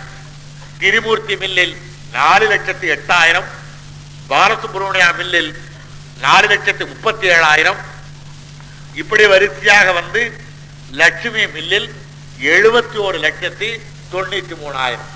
திரிமூர்த்தி 0.86 1.36
மில்லில் 1.42 1.76
நாலு 2.16 2.46
லட்சத்து 2.52 2.86
எட்டாயிரம் 2.96 3.48
பாலசுப்ரமணியா 4.32 5.08
மில்லில் 5.20 5.50
நாலு 6.26 6.46
லட்சத்து 6.52 6.84
முப்பத்தி 6.92 7.26
ஏழாயிரம் 7.36 7.80
இப்படி 9.02 9.24
வரிசையாக 9.32 9.88
வந்து 10.00 10.22
லட்சுமி 11.00 11.44
மில்லில் 11.56 11.88
எழுபத்தி 12.52 12.98
ஒரு 13.08 13.18
லட்சத்தி 13.26 13.70
தொண்ணூத்தி 14.12 14.56
மூணாயிரம். 14.62 15.10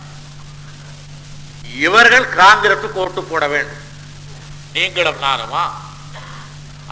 இவர்கள் 1.85 2.27
காங்கிரசுக்கு 2.41 3.01
ஓட்டு 3.03 3.23
போட 3.23 3.43
வேண்டும். 3.53 3.83
நீங்களும் 4.73 5.23
நானுமா? 5.27 5.63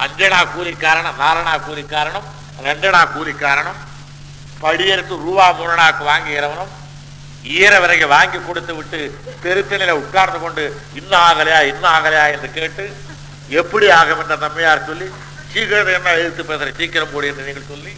அஞ்சனா 0.06 0.42
கூலிக்காரனும் 0.56 1.22
நாலனா 1.24 1.56
கூலிக்காரனும் 1.68 2.28
ரெண்டனா 2.68 3.02
கூலிக்காரனும் 3.16 3.80
படியெடுத்து 4.64 5.24
ரூபா 5.26 5.48
மூணனாக்கு 5.60 6.04
வாங்குகிறவனும் 6.12 6.74
ஈர 7.56 7.74
விறகு 7.80 8.06
வாங்கி 8.12 8.40
கொடுத்து 8.42 8.74
விட்டு 8.76 9.00
தெருத்தனில 9.44 9.92
உட்கார்ந்து 10.00 10.40
கொண்டு 10.40 10.64
இன்னும் 11.00 11.22
ஆகலையா 11.24 11.60
இன்னும் 11.70 11.92
ஆகலையா 11.94 12.26
என்று 12.34 12.50
கேட்டு 12.54 12.86
எப்படி 13.54 13.88
ஆகும்? 13.98 14.22
என்ற 14.24 14.36
நம்மையார் 14.44 14.88
சொல்லி 14.88 15.08
சீக்கிரம் 15.52 15.92
என்ன 15.94 16.16
எழுத்து 16.18 16.44
பேசுற? 16.44 16.70
சீக்கிரம் 16.80 17.12
போடு 17.12 17.30
என்று 17.30 17.48
நீங்கள் 17.48 17.70
சொல்லி 17.70 17.92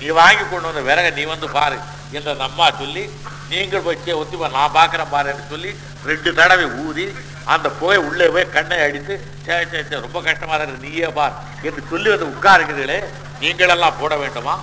நீ 0.00 0.06
வாங்கி 0.18 0.44
கொண்டு 0.44 0.68
வந்த 0.68 0.82
விறக 0.88 1.10
நீ 1.16 1.22
வந்து 1.28 1.48
பாரு 1.52 1.76
என்ற 2.12 2.30
நம்மா 2.40 2.66
சொல்லி 2.80 3.04
நீங்கள் 3.50 3.84
வச்சு 3.84 4.04
சே, 4.06 4.16
ஒத்திப்பா 4.20 4.48
நான் 4.54 4.74
பார்க்கிறேன் 4.74 5.12
பாரு 5.12 5.28
என்று 5.32 5.44
சொல்லி 5.52 5.70
ரெண்டு 6.06 6.30
தடவை 6.34 6.66
ஊதி 6.82 7.06
அந்த 7.46 7.68
போய் 7.80 7.98
உள்ளே 8.06 8.26
போய் 8.34 8.52
கண்ணை 8.54 8.78
அடித்து 8.86 9.14
சே 9.44 9.56
சே 9.70 9.80
சே 9.84 10.00
ரொம்ப 10.04 10.18
கஷ்டமா 10.26 10.56
இருக்கு 10.58 10.84
நீயே 10.86 11.08
பார் 11.18 11.36
என்று 11.64 11.82
சொல்லி 11.90 12.08
வந்து 12.12 12.30
உட்காருக்கிறீர்களே 12.32 12.98
நீங்களெல்லாம் 13.40 13.98
போட 14.00 14.14
வேண்டுமா? 14.16 14.54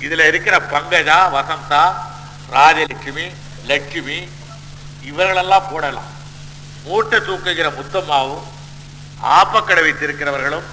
இதுல 0.00 0.26
இருக்கிற 0.30 0.56
பங்கஜா 0.72 1.18
வசந்தா 1.34 1.82
ராஜலட்சுமி 2.56 3.26
லட்சுமி 3.70 4.18
இவர்களெல்லாம் 5.08 5.68
போடலாம். 5.70 6.10
மூட்டை 6.84 7.18
தூக்குகிற 7.18 7.68
முத்தம்மாவும் 7.78 8.44
ஆப்பக்கடை 9.38 9.82
வைத்திருக்கிறவர்களும் 9.86 10.66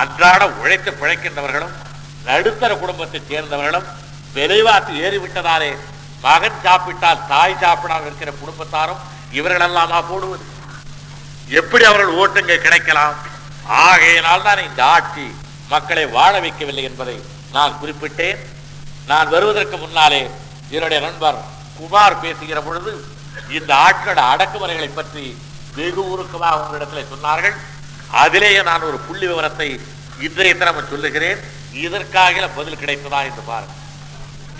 அன்றாட 0.00 0.42
உழைத்து 0.60 0.90
பிழைக்கின்றவர்களும் 1.00 1.74
நடுத்தர 2.24 2.70
குடும்பத்தைச் 2.82 3.28
சேர்ந்தவர்களும் 3.30 3.86
விலைவாசி 4.34 4.92
ஏறிவிட்டதாலே 5.04 5.70
மகன் 6.24 6.60
சாப்பிட்டால் 6.64 7.26
தாய் 7.28 7.60
சாப்பிடாமல் 7.60 8.08
இருக்கிற 8.08 8.32
குடும்பத்தாரும் 8.40 9.02
இவர்களெல்லாமா 9.38 9.98
போடுவது? 10.08 10.44
எப்படி 11.60 11.84
அவர்கள் 11.84 12.16
ஓட்டுங்க 12.20 12.56
கிடைக்கலாம்? 12.66 13.16
ஆகையினால் 13.66 14.42
தான் 14.42 14.66
இந்த 14.68 14.84
ஆட்சி 14.84 15.24
மக்களை 15.68 16.04
வாழ 16.06 16.32
வைக்கவில்லை 16.40 16.84
என்பதை 16.90 17.16
நான் 17.52 17.78
குறிப்பிட்டேன். 17.80 18.38
நான் 19.06 19.28
வருவதற்கு 19.28 19.76
முன்னாலே 19.76 20.22
என்னுடைய 20.74 20.98
நண்பர் 21.06 21.38
குமார் 21.78 22.22
பேசுகிற 22.24 22.58
பொழுது 22.66 22.92
இந்த 23.56 23.70
ஆட்களோட 23.86 24.20
அடக்குமுறைகளை 24.32 24.90
பற்றி 24.90 25.24
வெகு 25.76 26.02
உருக்கமாக 26.12 26.60
உங்களிடத்தில் 26.62 27.10
சொன்னார்கள். 27.12 27.56
அதிலேயே 28.22 28.60
நான் 28.68 28.86
ஒரு 28.90 28.98
புள்ளி 29.06 29.26
விவரத்தை 29.30 29.68
இன்றைய 30.26 30.54
தினம் 30.60 30.90
சொல்லுகிறேன். 30.92 31.40
இதற்காக 31.84 32.48
பதில் 32.58 32.80
கிடைத்ததா 32.82 33.20
என்று 33.28 33.42
பாருங்கள். 33.50 33.78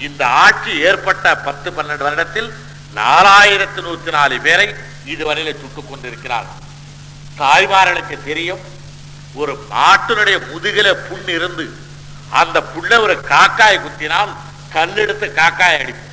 இந்த 0.06 0.22
ஆட்சி 0.42 0.72
ஏற்பட்ட 0.88 1.34
பத்து 1.46 1.68
பன்னெண்டு 1.76 2.06
வருடத்தில் 2.06 2.50
நாலாயிரத்து 2.98 3.80
நூத்தி 3.86 4.10
நாலு 4.16 4.36
பேரை 4.46 4.68
இதுவரையில 5.12 5.50
சுட்டுக் 5.62 5.90
கொண்டிருக்கிறார்கள் 5.90 6.62
தாய்மார்களுக்கு 7.40 8.16
தெரியும் 8.28 8.62
ஒரு 9.40 9.52
மாட்டினுடைய 9.72 10.36
முதுகில 10.52 10.88
புண் 11.08 11.28
இருந்து 11.36 11.66
அந்த 12.40 12.58
புண்ணை 12.72 12.96
ஒரு 13.04 13.14
காக்காய் 13.32 13.82
குத்தினால் 13.84 14.32
கல்லெடுத்து 14.74 15.26
காக்காய் 15.40 15.78
அடிப்பு 15.80 16.06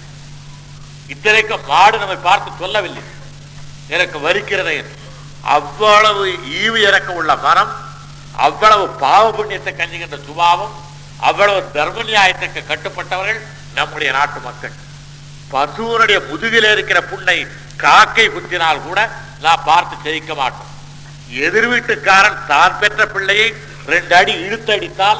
இத்தனைக்கும் 1.13 1.67
மாடு 1.71 1.97
நம்மை 2.01 2.17
பார்த்து 2.27 2.49
சொல்லவில்லை. 2.61 3.03
எனக்கு 3.95 4.17
வரிக்கிறதே 4.25 4.77
அவ்வளவு 5.57 6.23
ஈவு 6.61 6.79
இறக்க 6.87 7.09
உள்ள 7.19 7.31
மனம் 7.45 7.71
அவ்வளவு 8.47 8.85
பாவ 9.03 9.23
புண்ணியத்தை 9.37 9.71
கஞ்சுகின்ற 9.75 10.17
சுபாவம் 10.27 10.73
அவ்வளவு 11.29 11.59
தர்ம 11.75 12.03
நியாயத்துக்கு 12.09 12.61
கட்டுப்பட்டவர்கள் 12.71 13.39
நம்முடைய 13.77 14.09
நாட்டு 14.17 14.39
மக்கள். 14.47 14.75
பசுவனுடைய 15.53 16.17
முதுகில் 16.29 16.69
இருக்கிற 16.73 16.99
புண்ணை 17.11 17.37
காக்கை 17.83 18.25
குத்தினால் 18.35 18.85
கூட 18.87 18.99
நான் 19.45 19.65
பார்த்து 19.69 19.95
ஜெயிக்க 20.05 20.31
மாட்டோம். 20.41 20.71
எதிர் 21.45 21.69
வீட்டுக்காரன் 21.71 22.39
தான் 22.51 22.77
பெற்ற 22.81 23.01
பிள்ளையை 23.13 23.47
ரெண்டு 23.93 24.13
அடி 24.19 24.33
இழுத்து 24.45 24.71
அடித்தால் 24.75 25.19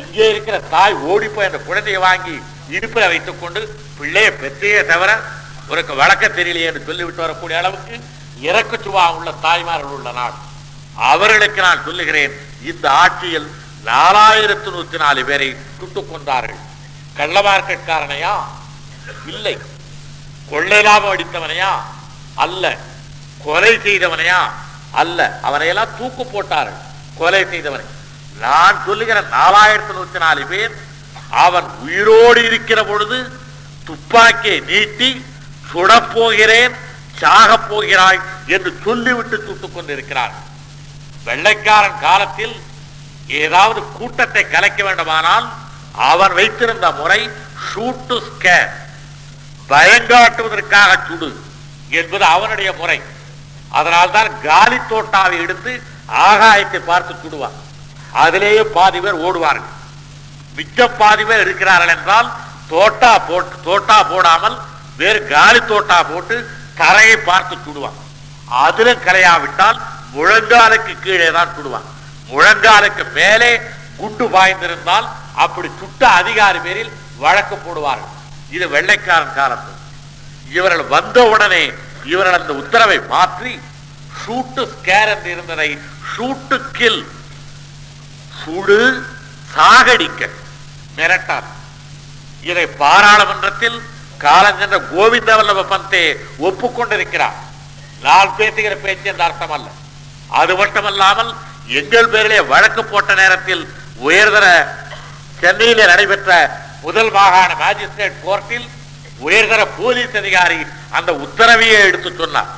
இங்கே 0.00 0.26
இருக்கிற 0.32 0.56
தாய் 0.74 0.96
ஓடிப்போய் 1.10 1.48
அந்த 1.48 1.60
குழந்தையை 1.68 2.00
வாங்கி 2.08 2.36
இடுப்பில் 2.68 3.06
வைத்துக் 3.06 3.40
கொண்டு 3.40 3.80
பிள்ளையை 3.98 4.30
பெற்றையே 4.30 4.84
தவிர 4.84 5.20
உனக்கு 5.66 5.94
வழக்க 5.94 6.28
தெரியலையே 6.28 6.64
என்று 6.64 6.84
சொல்லிவிட்டு 6.86 7.20
வரக்கூடிய 7.20 7.58
அளவுக்கு 7.58 8.00
இறக்கு 8.40 8.76
சுவா 8.76 9.14
உள்ள 9.14 9.32
தாய்மார்கள் 9.32 9.90
உள்ள 9.90 10.12
நாடு. 10.12 10.34
அவர்களுக்கு 10.96 11.62
நான் 11.62 11.84
சொல்லுகிறேன் 11.84 12.40
இந்த 12.62 12.90
ஆட்சியில் 12.90 13.50
நாலாயிரத்து 13.84 14.70
நூத்தி 14.70 14.96
நாலு 14.96 15.24
பேரை 15.24 15.56
சுட்டுக் 15.78 16.10
கொண்டார்கள் 16.10 16.56
கள்ள 17.16 17.40
மார்க்கெட்காரனையா 17.40 18.34
இல்லை. 19.26 19.58
கொள்ளை 20.50 20.82
லாபம் 20.82 21.16
அடித்தவனையா? 21.16 21.82
அல்ல. 22.34 22.76
கொலை 23.44 23.76
செய்தவனையா? 23.76 24.50
அல்ல. 24.90 25.40
அவனையெல்லாம் 25.42 25.96
தூக்கு 25.98 26.26
போட்டார்கள். 26.26 26.78
கொலை 27.14 27.44
செய்தவனை. 27.44 27.84
நான் 28.38 28.82
சொல்லுகிற 28.86 29.20
நாலாயிரத்து 29.20 29.94
நூத்தி 29.96 30.18
நாலு 30.18 30.46
பேர் 30.46 30.87
அவன் 31.30 31.64
உயிரோடு 31.80 32.44
இருக்கிற 32.44 32.84
பொழுது 32.84 33.40
துப்பாக்கியை 33.84 34.60
நீட்டி 34.60 35.24
சுடப் 35.70 36.14
போகிறேன் 36.14 36.74
சாகப் 37.20 37.68
போகிறாய் 37.68 38.20
என்று 38.46 38.80
சொல்லிவிட்டு 38.84 39.44
சுட்டுக் 39.46 39.74
கொண்டிருக்கிறார் 39.74 40.32
வெள்ளைக்காரன் 41.24 42.00
காலத்தில் 42.00 42.60
ஏதாவது 43.26 43.82
கூட்டத்தை 43.82 44.50
கலைக்க 44.50 44.84
வேண்டுமானால் 44.84 45.48
அவன் 45.92 46.32
வைத்திருந்த 46.32 46.90
முறை 46.90 47.30
ஷூட் 47.66 48.06
டு 48.06 48.18
ஸ்கேர் 48.18 48.68
பயங்காட்டுவதற்காக 49.68 51.06
சுடு 51.06 51.40
என்பது 51.88 52.24
அவனுடைய 52.24 52.72
முறை. 52.72 53.02
அதனால்தான் 53.68 54.40
காலி 54.40 54.76
தோட்டாவை 54.76 55.40
எடுத்து 55.40 55.82
ஆகாயத்தை 56.06 56.78
பார்த்து 56.78 57.14
சுடுவான். 57.14 57.56
அதிலேயே 58.12 58.62
பாதி 58.62 59.00
பேர் 59.00 59.16
ஓடுவார்கள். 59.16 59.76
மிச்ச 60.58 60.88
பாதி 61.00 61.24
பேர் 61.28 61.44
இருக்கிறார்கள் 61.46 61.94
என்றால் 61.96 62.28
தோட்டா 62.70 63.12
போட்டு 63.28 63.56
தோட்டா 63.66 63.98
போடாமல் 64.12 64.56
வேறு 64.96 65.20
காலி 65.32 65.60
தோட்டா 65.72 65.98
போட்டு 66.10 66.36
தரையை 66.80 67.16
பார்த்து 67.28 67.54
சுடுவான் 67.66 67.98
அதிலும் 68.62 69.04
கரையாவிட்டால் 69.06 69.78
முழங்காலுக்கு 70.14 70.92
கீழே 71.04 71.28
தான் 71.38 71.54
சுடுவான் 71.56 71.88
முழங்காலுக்கு 72.30 73.04
மேலே 73.18 73.50
குண்டு 73.98 74.24
பாய்ந்திருந்தால் 74.34 75.06
அப்படி 75.44 75.68
சுட்ட 75.80 76.02
அதிகாரி 76.20 76.58
பேரில் 76.58 76.92
வழக்கு 77.18 77.56
போடுவார்கள். 77.56 78.14
இது 78.56 78.64
வெள்ளைக்காரன் 78.74 79.36
காலத்து. 79.38 79.72
இவர்கள் 80.48 80.84
வந்த 80.94 81.18
உடனே 81.32 81.62
இவர்கள் 82.04 82.38
அந்த 82.40 82.52
உத்தரவை 82.62 82.98
மாற்றி 83.12 83.52
ஷூட்டு 84.20 84.62
ஸ்கேர் 84.74 85.10
என்று 85.14 85.30
இருந்ததை 85.34 85.68
ஷூட்டு 86.12 86.56
கில் 86.78 87.02
சுடு 88.40 88.78
சாகடிக்க 89.54 90.22
மிரட்டார். 90.98 91.48
இதை 92.50 92.66
பாராளுமன்றத்தில் 92.82 93.78
காலஞ்சென்ற 94.24 94.76
கோவிந்த 94.92 95.30
வல்லப 95.38 95.66
பந்தே 95.72 96.04
ஒப்புக்கொண்டிருக்கிறார். 96.46 97.36
நான் 98.06 98.36
பேசுகிற 98.38 98.74
பேச்சு 98.84 99.06
என்ற 99.12 99.22
அர்த்தம் 99.28 99.54
அல்ல 99.56 99.68
அது 100.40 100.52
மட்டுமல்லாமல் 100.60 101.30
எங்கள் 101.80 102.10
பேரிலே 102.12 102.40
வழக்கு 102.52 102.82
போட்ட 102.84 103.12
நேரத்தில் 103.20 103.62
உயர்தர 104.06 104.46
சென்னையிலே 105.40 105.84
நடைபெற்ற 105.92 106.30
முதல் 106.86 107.10
மாகாண 107.16 107.50
மேஜிஸ்ட்ரேட் 107.62 108.20
கோர்ட்டில் 108.26 108.66
உயர்தர 109.26 109.60
போலீஸ் 109.78 110.16
அதிகாரி 110.20 110.60
அந்த 110.98 111.10
உத்தரவையே 111.24 111.78
எடுத்து 111.88 112.10
சொன்னார். 112.20 112.50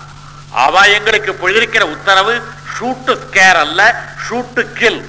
அவ 0.65 0.75
எங்களுக்கு 0.97 1.31
இப்பொழுதிருக்கிற 1.33 1.85
உத்தரவு 1.95 2.35
ஷூட்டு 2.75 3.13
ஸ்கேர் 3.23 3.61
அல்ல 3.65 3.81
ஷூட்டு 4.25 4.63
கில் 4.79 5.03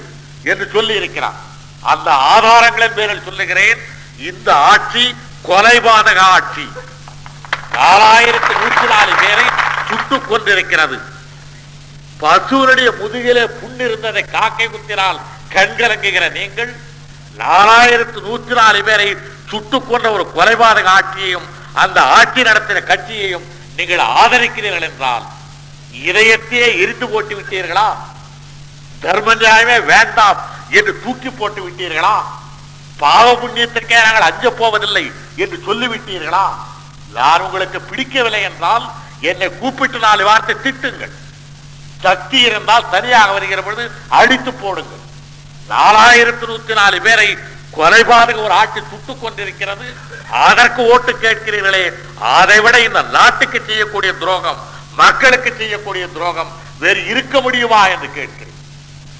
என்று 0.50 0.66
சொல்லி 0.74 0.94
இருக்கிறான் 1.00 1.38
அந்த 1.82 2.14
ஆதாரங்களின் 2.14 2.94
பேரில் 2.94 3.22
சொல்லுகிறேன். 3.24 3.78
இந்த 4.18 4.54
ஆட்சி 4.54 5.16
கொலைபாதக 5.48 6.18
ஆட்சி. 6.18 6.72
நாலாயிரத்தி 7.72 8.60
நூற்றி 8.60 8.86
நாலு 8.86 9.14
பேரை 9.14 9.44
சுட்டுக் 9.88 10.28
கொண்டிருக்கிறது 10.28 11.00
பசுவனுடைய 12.20 12.96
முதுகிலே 12.98 13.44
புண்ணு 13.44 13.80
இருந்ததை 13.80 14.24
காக்கை 14.30 14.68
குத்தினால் 14.68 15.20
கண்கலங்குகிற 15.54 16.30
நீங்கள் 16.32 16.76
நாலாயிரத்து 17.38 18.20
நூற்றி 18.20 18.54
நாலு 18.54 18.84
பேரை 18.84 19.16
சுட்டுக் 19.48 19.88
கொண்ட 19.88 20.12
ஒரு 20.12 20.30
கொலைபாதக 20.36 20.84
ஆட்சியையும் 20.84 21.48
அந்த 21.72 22.02
ஆட்சி 22.02 22.42
நடத்தின 22.42 22.80
கட்சியையும் 22.80 23.46
நீங்கள் 23.76 23.98
ஆதரிக்கிறீர்கள் 23.98 24.80
என்றால் 24.80 25.22
இதயத்தையே 25.92 26.66
எரிந்து 26.80 27.08
போட்டு 27.08 27.34
விட்டீர்களா? 27.34 27.94
தர்ம 29.00 29.34
நியாயமே 29.34 29.84
வேண்டாம். 29.84 30.51
என்று 30.78 30.92
தூக்கி 31.04 31.30
போட்டு 31.30 31.60
விட்டீர்களா? 31.66 32.16
பாவ 33.02 33.26
புண்ணியத்திற்கே 33.42 33.96
நாங்கள் 34.06 34.28
அஞ்ச 34.30 34.44
போவதில்லை 34.60 35.04
என்று 35.42 35.56
சொல்லிவிட்டீர்களா 35.66 36.44
யார் 37.20 37.44
உங்களுக்கு 37.46 37.78
பிடிக்கவில்லை 37.90 38.42
என்றால் 38.48 38.84
என்னை 39.30 39.48
கூப்பிட்டு 39.60 39.98
நாலு 40.06 40.22
வார்த்தை 40.28 40.54
திட்டுங்கள். 40.64 41.14
சக்தி 42.04 42.38
இருந்தால் 42.48 42.90
தனியாக 42.90 43.32
வருகிற 43.32 43.60
பொழுது 43.62 43.84
அடித்து 44.20 44.52
போடுங்கள். 44.52 45.02
நாலாயிரத்தி 45.72 46.46
நூத்தி 46.50 46.74
நாலு 46.80 46.96
பேரை 47.06 47.28
கொலைபாதக 47.76 48.38
ஒரு 48.46 48.54
ஆட்சி 48.60 48.80
சுட்டுக் 48.90 49.22
கொண்டிருக்கிறது. 49.22 49.86
அதற்கு 50.46 50.80
ஓட்டு 50.92 51.12
கேட்கிறீர்களே 51.24 51.84
அதை 52.38 52.58
விட 52.64 52.76
இந்த 52.86 53.02
நாட்டுக்கு 53.18 53.58
செய்யக்கூடிய 53.66 54.12
துரோகம் 54.22 54.60
மக்களுக்கு 55.02 55.50
செய்யக்கூடிய 55.60 56.06
துரோகம் 56.16 56.50
வேறு 56.82 57.02
இருக்க 57.12 57.40
முடியுமா 57.40 57.82
என்று 57.94 58.08
கேட்கிறேன். 58.18 58.51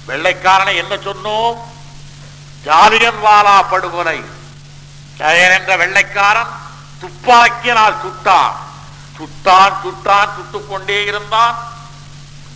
வெள்ளைக்காரனை 0.07 0.75
என்ன 0.75 0.95
சொன்னோம்? 0.95 1.57
ஜாலியன் 2.63 3.23
வாலா 3.23 3.69
படுகொலை. 3.69 4.23
என்ற 5.17 5.75
வெள்ளைக்காரன் 5.77 6.47
துப்பாக்கியனால் 7.01 7.95
சுட்டான். 8.03 8.51
சுட்டான் 9.17 9.73
சுட்டான் 9.83 10.29
சுட்டுக் 10.35 10.69
கொண்டே 10.69 11.03
இருந்தான். 11.03 11.55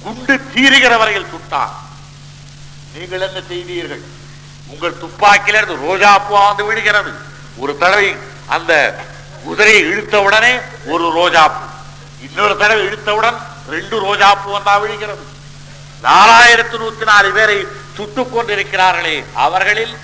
குண்டு 0.03 0.41
தீருகிற 0.55 0.97
வரையில் 0.97 1.27
சுட்டான். 1.33 1.69
நீங்கள் 2.93 3.21
என்ன 3.21 3.41
செய்தீர்கள்? 3.47 4.03
உங்கள் 4.67 4.97
துப்பாக்கியிலிருந்து 4.97 5.87
ரோஜா 5.87 6.19
பூ 6.19 6.45
வந்து 6.45 6.65
விழுகிறது. 6.65 7.13
ஒரு 7.57 7.77
தடவை 7.77 8.15
அந்த 8.47 9.05
குதிரையை 9.43 9.83
இழுத்தவுடனே 9.83 10.61
ஒரு 10.85 11.11
ரோஜா 11.11 11.47
பூ. 11.47 11.65
இன்னொரு 12.21 12.57
தடவை 12.57 12.85
இழுத்தவுடன் 12.85 13.37
ரெண்டு 13.69 13.99
ரோஜா 13.99 14.35
பூ 14.35 14.51
வந்தா 14.51 14.77
விழுகிறது. 14.77 15.27
நாலாயிரத்து 16.03 16.77
நூத்தி 16.77 17.03
நாலு 17.03 17.31
பேரை 17.31 17.67
சுட்டுக் 17.95 18.37
கொண்டிருக்கிறார்களே. 18.37 19.23
அவர்களில் 19.33 19.97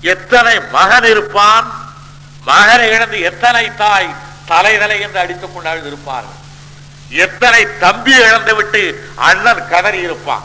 எத்தனை 0.00 0.60
மகன் 0.60 1.04
இருப்பான்? 1.04 1.72
மகனை 2.44 2.88
இழந்து 2.88 3.20
எத்தனை 3.20 3.74
தாய் 3.74 4.14
தலை 4.46 4.78
தலை 4.78 5.00
என்று 5.00 5.18
அடித்துக் 5.18 5.54
கொண்டு 5.54 5.70
அழுதிருப்பார்கள். 5.70 6.38
எத்தனை 7.08 7.66
தம்பி 7.78 8.12
இழந்து 8.14 8.54
விட்டு 8.54 9.10
அண்ணன் 9.16 9.68
கதறி 9.68 10.00
இருப்பான்? 10.00 10.42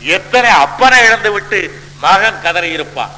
எத்தனை 0.00 0.50
அப்பனை 0.50 0.98
இழந்து 1.04 1.32
விட்டு 1.32 1.82
மகன் 2.00 2.40
கதறி 2.42 2.70
இருப்பான்? 2.70 3.10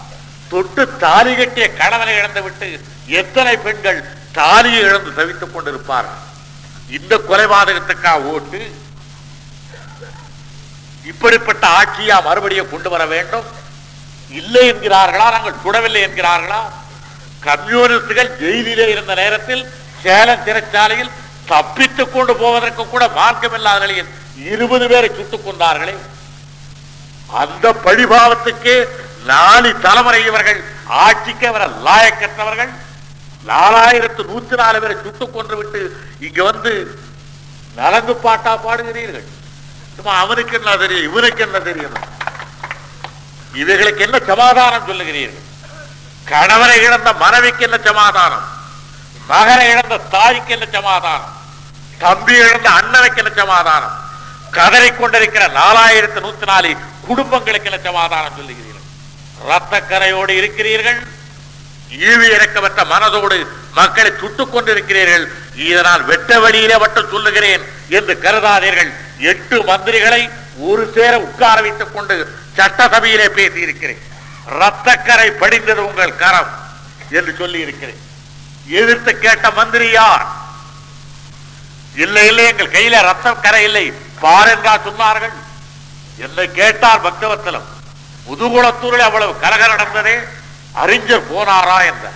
தொட்டு 0.49 0.97
தாலி 0.97 1.35
கட்டிய 1.35 1.73
கணவனை 1.73 2.15
இழந்து 2.15 2.43
விட்டு 2.43 2.81
எத்தனை 3.07 3.57
பெண்கள் 3.57 4.09
தாலியை 4.33 4.81
இழந்து 4.81 5.15
தவித்துக் 5.15 5.55
கொண்டிருப்பார்கள்? 5.57 6.23
இந்த 6.91 7.17
கொலைபாதகத்துக்காக 7.17 8.23
ஓட்டு? 8.23 8.85
இப்படிப்பட்ட 11.11 11.67
ஆட்சியா 11.79 12.23
மறுபடியும் 12.23 12.71
கொண்டு 12.71 12.91
வர 12.91 13.07
வேண்டும்? 13.07 13.47
இல்லை 14.31 14.63
என்கிறார்களா? 14.73 15.27
நாங்கள் 15.35 15.61
சுடவில்லை 15.65 16.01
என்கிறார்களா? 16.07 16.61
கம்யூனிஸ்டுகள் 17.41 18.37
ஜெயிலிலே 18.41 18.87
இருந்த 18.89 19.15
நேரத்தில் 19.15 19.65
சேலம் 20.03 20.45
சிறைச்சாலையில் 20.47 21.11
தப்பித்துக் 21.47 22.13
கொண்டு 22.13 22.37
போவதற்கு 22.37 22.89
கூட 22.89 23.07
மார்க்கமில்லாத 23.07 23.79
நிலையில் 23.79 24.09
இருபது 24.37 24.89
பேரை 24.89 25.11
சுட்டுக் 25.17 25.47
கொண்டார்களே. 25.47 25.95
அந்த 27.43 27.73
பழிபாவத்துக்கு 27.85 28.75
நாலு 29.25 29.81
தலைமுறை 29.81 30.25
இவர்கள் 30.25 30.65
ஆட்சிக்கு 30.87 31.53
வர 31.53 31.65
லாயக்கற்றவர்கள் 31.87 32.73
நாலாயிரத்து 33.47 34.23
நூத்தி 34.31 34.55
நாலு 34.55 34.81
பேரை 34.81 34.97
சுட்டுக் 35.03 35.35
கொன்று 35.35 35.57
விட்டு 35.57 35.81
இங்க 36.21 36.43
வந்து 36.43 36.99
நலங்கு 37.75 38.15
பாட்டா 38.17 38.53
பாடுகிறீர்கள். 38.67 39.27
அவனுக்கு 40.05 40.57
என்ன 40.57 40.77
தெரியும்? 40.77 41.13
இவனுக்கு 41.13 41.43
என்ன 41.43 41.59
தெரியணும் 41.59 42.05
இவைகளுக்கு 43.55 44.03
என்ன 44.03 44.19
சமாதானம் 44.27 44.87
சொல்லுகிறீர்கள்? 44.89 45.43
கணவரை 46.31 46.77
இழந்த 46.83 47.13
மனைவிக்கு 47.13 47.63
என்ன 47.65 47.79
சமாதானம்? 47.85 48.45
மகனை 49.29 49.71
இழந்த 49.71 49.97
தாய்க்கு 49.97 50.53
என்ன 50.53 50.67
சமாதானம்? 50.73 51.33
தம்பி 51.99 52.35
இழந்த 52.35 52.71
அண்ணனுக்கு 52.71 53.17
என்ன 53.17 53.31
சமாதானம்? 53.37 53.95
கதறிக் 54.51 54.99
கொண்டிருக்கிற 54.99 55.49
நாலாயிரத்தி 55.49 56.21
நூத்தி 56.21 56.47
நாலு 56.47 56.77
குடும்பங்களுக்கு 57.07 57.71
என்ன 57.71 57.81
சமாதானம் 57.83 58.37
சொல்லுகிறீர்கள்? 58.37 58.85
ரத்தக்கரையோடு 59.49 60.29
இருக்கிறீர்கள்? 60.29 61.07
ஈவி 61.91 62.29
இறக்கப்பட்ட 62.37 62.85
மனதோடு 62.85 63.47
மக்களை 63.73 64.13
சுட்டுக் 64.21 64.53
கொண்டிருக்கிறீர்கள்? 64.53 65.27
இதனால் 65.55 66.03
வெட்ட 66.03 66.39
வழியிலே 66.41 66.79
மட்டும் 66.79 67.11
சொல்லுகிறேன் 67.11 67.63
என்று 67.89 68.21
கருதாதீர்கள். 68.21 68.93
எட்டு 69.19 69.63
மந்திரிகளை 69.63 70.31
ஒரு 70.59 70.93
சேர 70.95 71.21
உட்கார 71.21 71.61
வைத்துக் 71.61 71.95
கொண்டு 71.95 72.39
சட்டசபையிலே 72.57 73.29
பேசி 73.29 73.61
இருக்கிறேன் 73.61 74.03
ரத்தக்கரை 74.61 75.31
படிந்தது 75.31 75.87
உங்கள் 75.87 76.17
கரம் 76.17 76.49
என்று 77.11 77.35
சொல்லி 77.39 77.59
இருக்கிறேன் 77.59 78.05
எதிர்த்து 78.67 79.19
கேட்ட 79.19 79.51
மந்திரி 79.51 79.91
யார்? 79.91 80.27
இல்லை 81.95 82.27
இல்லை 82.27 82.45
எங்கள் 82.45 82.71
கையில 82.71 83.01
ரத்தம் 83.01 83.41
கரை 83.41 83.65
இல்லை. 83.65 83.93
பாருங்கா 84.23 84.79
சொன்னார்கள். 84.87 85.33
என்னை 86.17 86.53
கேட்டார் 86.53 87.05
பக்தவத்தலம். 87.07 87.65
முதுகுளத்தூரில் 88.29 88.99
அவ்வளவு 88.99 89.39
கலக 89.39 89.67
நடந்ததே. 89.67 90.19
அறிஞர் 90.73 91.35
போனாரா 91.35 91.85
என்ற. 91.85 92.13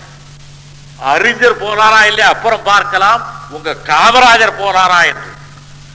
அறிஞர் 0.98 1.62
போனாரா 1.62 2.02
இல்லையா 2.02 2.28
அப்புறம் 2.28 2.62
பார்க்கலாம். 2.62 3.24
உங்க 3.48 3.76
காமராஜர் 3.86 4.58
போனாரா 4.60 5.04
என்று. 5.04 5.34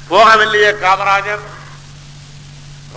போகவில்லையே 0.09 0.71
காமராஜர்? 0.83 1.43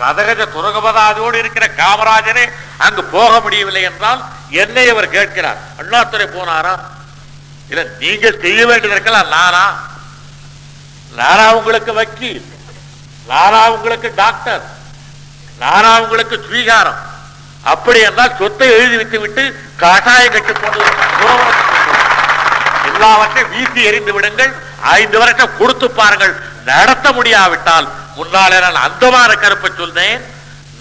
ரதகஜ 0.00 0.40
துரகபதாதியோடு 0.54 1.36
இருக்கிற 1.42 1.64
காமராஜரே 1.80 2.44
அங்கு 2.76 3.04
போக 3.04 3.40
முடியவில்லை 3.40 3.82
என்றால் 3.82 4.20
என்னை 4.62 4.88
அவர் 4.90 5.14
கேட்கிறார். 5.16 5.58
அண்ணாத்துறை 5.80 6.26
போனாரா? 6.36 6.74
இல்ல 7.70 7.82
நீங்கள் 7.98 8.40
செய்ய 8.40 8.60
வேண்டியதற்கெல்லாம் 8.66 9.32
நானா 9.36 9.64
நானா 11.18 11.46
உங்களுக்கு 11.56 11.92
வக்கீல். 11.92 12.44
நானா 13.26 13.60
உங்களுக்கு 13.70 14.08
டாக்டர். 14.14 14.62
நானா 15.58 16.00
உங்களுக்கு 16.00 16.36
ஸ்வீகாரம் 16.46 16.98
அப்படி 17.62 18.00
என்றால் 18.00 18.36
சொத்தை 18.38 18.68
எழுதி 18.70 18.96
விட்டு 18.96 19.18
விட்டு 19.20 19.42
கஷாயம் 19.76 20.32
கட்டிக் 20.32 20.60
கொண்டு 20.62 20.84
எல்லாவற்றையும் 22.88 23.50
வீசி 23.54 23.80
எறிந்து 23.88 24.12
விடுங்கள். 24.12 24.52
ஐந்து 24.80 25.18
வருஷம் 25.18 25.56
கொடுத்து 25.58 25.86
பாருங்கள். 25.90 26.34
நடத்த 26.68 27.06
முடியாவிட்டால் 27.12 27.86
முன்னாலே 28.16 28.58
நான் 28.60 28.84
அந்தமான 28.84 29.30
கருப்பை 29.36 29.70
சொன்னேன் 29.72 30.20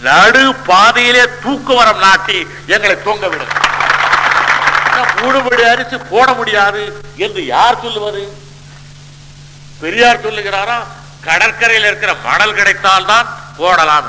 நடு 0.02 0.44
பாதையிலே 0.68 1.24
தூக்குவரம் 1.44 2.00
நாட்டி 2.00 2.40
எங்களை 2.68 2.96
தூங்க 3.02 3.26
விடுங்கள் 3.28 3.66
மூடுபடி 5.20 5.64
அரிசி 5.66 5.98
போட 6.10 6.28
முடியாது 6.34 6.82
என்று 7.18 7.42
யார் 7.46 7.82
சொல்லுவது? 7.82 8.22
பெரியார் 9.82 10.24
சொல்லுகிறாரா 10.24 10.78
கடற்கரையில் 11.22 11.88
இருக்கிற 11.88 12.12
மணல் 12.26 12.56
கிடைத்தால் 12.56 13.06
தான் 13.06 13.28
போடலாம் 13.58 14.08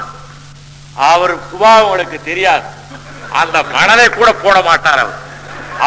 அவர் 1.09 1.35
சுபாவம் 1.51 1.85
உங்களுக்கு 1.85 2.19
தெரியாது. 2.23 2.65
அந்த 3.33 3.57
மணலை 3.73 4.07
கூட 4.11 4.31
போட 4.35 4.57
மாட்டார் 4.63 5.03
அவர். 5.03 5.19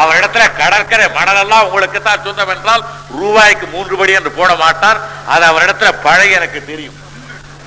அவரிடத்துல 0.00 0.44
கடற்கரை 0.60 1.06
மணல் 1.18 1.40
எல்லாம் 1.42 1.64
உங்களுக்கு 1.66 1.98
தான் 2.02 2.24
சொந்தம் 2.26 2.52
என்றால் 2.54 2.82
ரூபாய்க்கு 3.20 3.66
மூன்று 3.74 3.94
படி 4.00 4.12
என்று 4.18 4.30
போட 4.38 4.50
மாட்டார். 4.64 5.00
அது 5.34 5.44
அவரிடத்துல 5.50 5.90
பழைய 6.06 6.22
பழகி 6.22 6.38
எனக்கு 6.40 6.60
தெரியும். 6.70 6.98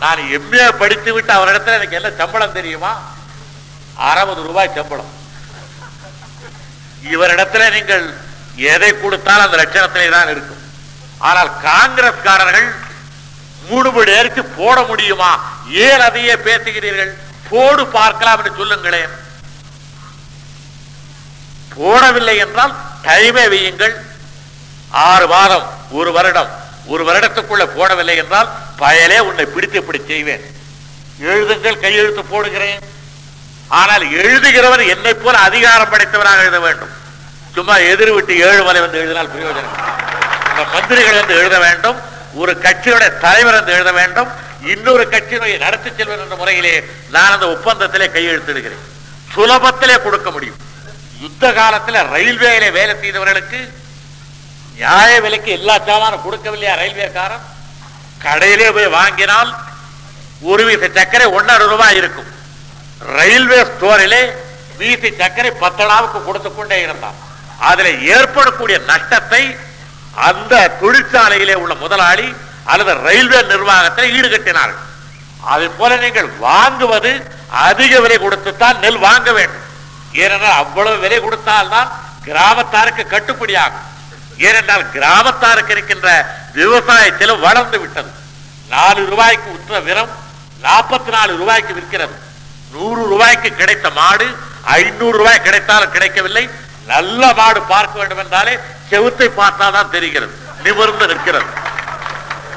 நான் 0.04 0.22
எம்ஏ 0.38 0.66
படித்து 0.82 1.10
விட்டு 1.14 1.32
அவரிடத்துல 1.38 1.78
எனக்கு 1.80 1.98
என்ன 2.00 2.10
சம்பளம் 2.22 2.58
தெரியுமா? 2.60 2.92
அறுபது 4.10 4.42
ரூபாய் 4.48 4.76
சம்பளம். 4.78 5.12
இவரிடத்துல 7.14 7.64
நீங்கள் 7.78 8.06
எதை 8.72 8.90
கொடுத்தாலும் 8.94 9.46
அந்த 9.46 9.58
லட்சணத்திலே 9.62 10.10
தான் 10.18 10.32
இருக்கும். 10.34 10.64
ஆனால் 11.30 11.52
காங்கிரஸ்காரர்கள் 11.68 12.68
மணி 13.70 14.10
நேரத்துக்கு 14.10 14.52
போட 14.62 14.78
முடியுமா? 14.90 15.30
ஏன் 15.86 16.04
அதையே 16.08 16.34
பேசுகிறீர்கள்? 16.48 17.14
போடு 17.50 17.84
பார்க்கலாம் 17.96 18.38
என்று 18.40 18.60
சொல்லுங்களேன். 18.60 19.14
போடவில்லை 21.78 22.36
என்றால் 22.46 22.74
டைமே 23.08 23.46
வையுங்கள். 23.54 23.96
ஆறு 25.10 25.28
மாதம் 25.28 25.66
ஒரு 26.00 26.12
வருடம் 26.18 26.52
ஒரு 26.94 27.04
வருடத்துக்குள்ள 27.08 27.64
போடவில்லை 27.78 28.16
என்றால் 28.24 28.50
பயலே 28.82 29.20
உன்னை 29.28 29.46
பிடித்து 29.46 29.78
இப்படி 29.82 30.00
செய்வேன். 30.08 30.44
எழுதுங்கள் 31.30 31.82
கையெழுத்து 31.84 32.24
போடுகிறேன். 32.24 32.82
ஆனால் 33.68 34.04
எழுதுகிறவர் 34.22 34.84
என்னை 34.94 35.14
போல 35.14 35.36
அதிகாரம் 35.38 35.92
படைத்தவராக 35.92 36.44
எழுத 36.46 36.60
வேண்டும். 36.60 36.92
சும்மா 37.56 37.76
எதிர் 37.92 38.14
விட்டு 38.14 38.34
ஏழு 38.48 38.64
மலை 38.64 38.82
வந்து 38.82 39.00
எழுதினால் 39.02 39.32
பிரயோஜனம். 39.34 39.78
இந்த 40.50 40.64
மந்திரிகள் 40.74 41.20
வந்து 41.20 41.38
எழுத 41.42 41.58
வேண்டும். 41.60 41.98
ஒரு 42.42 42.54
கட்சியுடைய 42.66 43.10
தலைவர் 43.26 43.58
வந்து 43.60 43.74
எழுத 43.78 43.92
வேண்டும். 43.92 44.30
இன்னொரு 44.74 45.04
கட்சியினுடைய 45.14 45.58
நடத்தி 45.60 45.90
செல்வன் 45.98 46.24
என்ற 46.24 46.36
முறையிலே 46.36 46.76
நான் 47.16 47.34
அந்த 47.36 47.46
ஒப்பந்தத்திலே 47.56 48.08
கையெழுத்திடுகிறேன். 48.16 48.84
சுலபத்திலே 49.36 49.96
கொடுக்க 50.02 50.32
முடியும். 50.32 50.60
யுத்த 51.26 51.46
காலத்தில் 51.60 52.00
ரயில்வேல 52.14 52.64
வேலை 52.78 52.94
செய்தவர்களுக்கு 53.02 53.60
நியாய 54.78 55.12
விலைக்கு 55.26 55.52
எல்லா 55.58 55.76
சாமானும் 55.88 56.24
கொடுக்கவில்லையா 56.26 56.74
ரயில்வேக்காரன்? 56.82 57.46
கடையிலே 58.24 58.68
போய் 58.76 58.96
வாங்கினால் 59.00 59.52
ஒரு 60.50 60.64
வீச 60.68 60.84
சர்க்கரை 60.98 61.28
ஒன்னரை 61.38 61.66
ரூபாய் 61.74 61.98
இருக்கும். 62.00 62.30
ரயில்வே 63.18 63.60
ஸ்டோரிலே 63.70 64.22
வீசி 64.80 65.10
சர்க்கரை 65.22 65.52
பத்தனாவுக்கு 65.64 66.20
கொடுத்து 66.28 66.50
கொண்டே 66.52 66.78
இருந்தான். 66.86 67.18
அதுல 67.70 67.90
ஏற்படக்கூடிய 68.16 68.78
நஷ்டத்தை 68.92 69.44
அந்த 70.28 70.54
தொழிற்சாலையிலே 70.82 71.56
உள்ள 71.64 71.74
முதலாளி 71.84 72.28
அல்லது 72.72 72.94
ரயில்வே 73.08 73.40
நிர்வாகத்தை 73.54 74.06
ஈடுகட்டினார்கள். 74.18 74.84
அதே 75.52 75.68
போல 75.80 75.92
நீங்கள் 76.06 76.30
வாங்குவது 76.48 77.12
அதிக 77.68 77.94
விலை 78.04 78.18
கொடுத்துத்தான் 78.18 78.82
நெல் 78.86 79.04
வாங்க 79.08 79.30
வேண்டும். 79.38 79.65
ஏனென்றால் 80.22 80.60
அவ்வளவு 80.64 80.98
விலை 81.04 81.20
கொடுத்தால்தான் 81.20 81.90
கிராமத்தாருக்கு 82.28 83.04
கட்டுப்படியாகும். 83.14 83.86
ஏனென்றால் 84.48 84.86
கிராமத்தாருக்கு 84.96 85.74
இருக்கின்ற 85.76 86.10
விவசாயத்தில் 86.60 87.42
வளர்ந்து 87.48 87.78
விட்டது. 87.84 88.12
நாலு 88.74 89.02
ரூபாய்க்கு 89.12 89.50
உற்ற 89.58 89.80
விரம் 89.88 90.14
நாற்பத்தி 90.66 91.12
நாலு 91.18 91.34
ரூபாய்க்கு 91.42 91.74
விற்கிறது. 91.80 92.16
நூறு 92.74 93.02
ரூபாய்க்கு 93.12 93.50
கிடைத்த 93.62 93.90
மாடு 94.00 94.28
ஐநூறு 94.78 95.16
ரூபாய் 95.18 95.46
கிடைத்தாலும் 95.48 95.94
கிடைக்கவில்லை. 95.96 96.44
நல்ல 96.94 97.22
மாடு 97.40 97.60
பார்க்க 97.74 98.00
வேண்டும் 98.00 98.22
என்றாலே 98.24 98.54
செவுத்தை 98.90 99.28
பார்த்தாதான் 99.42 99.94
தெரிகிறது. 99.96 100.34
நிமிர்ந்து 100.66 101.06
நிற்கிறது. 101.12 101.50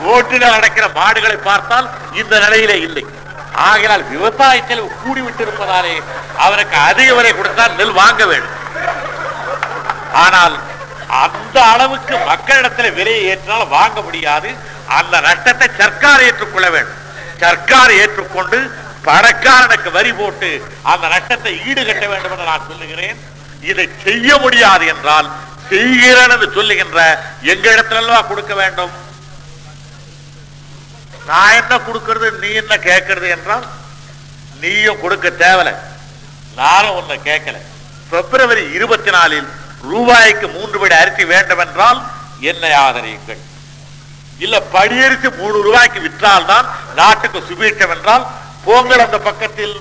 ரோட்டில் 0.04 0.52
நடக்கிற 0.54 0.86
மாடுகளை 0.98 1.36
பார்த்தால் 1.48 1.86
இந்த 2.20 2.34
நிலையிலே 2.44 2.76
இல்லை. 2.86 3.04
ஆகையால் 3.66 4.04
விவசாய 4.12 4.56
செலவு 4.68 4.88
கூடிவிட்டிருப்பதாலே 5.02 5.94
அவனுக்கு 6.44 6.76
அதிக 6.88 7.08
விலை 7.18 7.32
கொடுத்தால் 7.34 7.76
நெல் 7.78 7.98
வாங்க 8.02 8.22
வேண்டும். 8.30 8.56
ஆனால் 10.24 10.56
அந்த 11.22 11.56
அளவுக்கு 11.72 12.14
மக்களிடத்தில் 12.30 12.96
விலையை 12.98 13.22
ஏற்றினால் 13.30 13.72
வாங்க 13.78 13.98
முடியாது. 14.08 14.50
அந்த 14.98 15.14
நஷ்டத்தை 15.28 15.68
சர்க்கார் 15.80 16.24
ஏற்றுக்கொள்ள 16.28 16.68
வேண்டும். 16.76 17.00
சர்க்கார் 17.42 17.92
ஏற்றுக்கொண்டு 18.02 18.58
பணக்காரனுக்கு 19.08 19.90
வரி 19.96 20.12
போட்டு 20.20 20.48
அந்த 20.92 21.04
நஷ்டத்தை 21.14 21.52
ஈடுகட்ட 21.68 22.04
வேண்டும் 22.12 22.32
என்று 22.34 22.50
நான் 22.52 22.66
சொல்லுகிறேன். 22.70 23.18
இதை 23.70 23.86
செய்ய 24.06 24.28
முடியாது 24.44 24.84
என்றால் 24.92 25.28
செய்கிறேன் 25.70 26.32
என்று 26.34 26.48
சொல்லுகின்ற 26.56 26.98
எங்களிடத்தில் 27.52 28.28
கொடுக்க 28.30 28.52
வேண்டும்? 28.62 28.92
நான் 31.28 31.56
என்ன 31.60 31.74
கொடுக்கறது 31.86 32.28
நீ 32.42 32.50
என்ன 32.62 32.74
கேட்கறது 32.88 33.28
என்றால் 33.36 33.66
நீயும் 34.60 35.00
கொடுக்க 35.02 35.26
தேவல. 35.44 35.68
நானும் 36.60 36.96
உன்னை 37.00 37.16
கேட்கல. 37.28 37.56
பிப்ரவரி 38.10 38.62
இருபத்தி 38.76 39.10
நாலில் 39.16 39.48
ரூபாய்க்கு 39.90 40.46
மூன்று 40.54 40.76
படி 40.82 40.94
அரிசி 41.00 41.24
வேண்டும் 41.32 41.62
என்றால் 41.64 41.98
என்னை 42.50 42.72
ஆதரியுங்கள். 42.86 43.42
இல்ல 44.44 44.56
படியரிசி 44.74 45.28
மூணு 45.40 45.56
ரூபாய்க்கு 45.66 46.00
விற்றால் 46.06 46.48
தான் 46.52 46.66
நாட்டுக்கு 47.00 47.38
சுபீட்சம் 47.48 47.92
என்றால் 47.96 48.24
போங்கள் 48.66 49.04
அந்த 49.06 49.18
பக்கத்தில். 49.28 49.76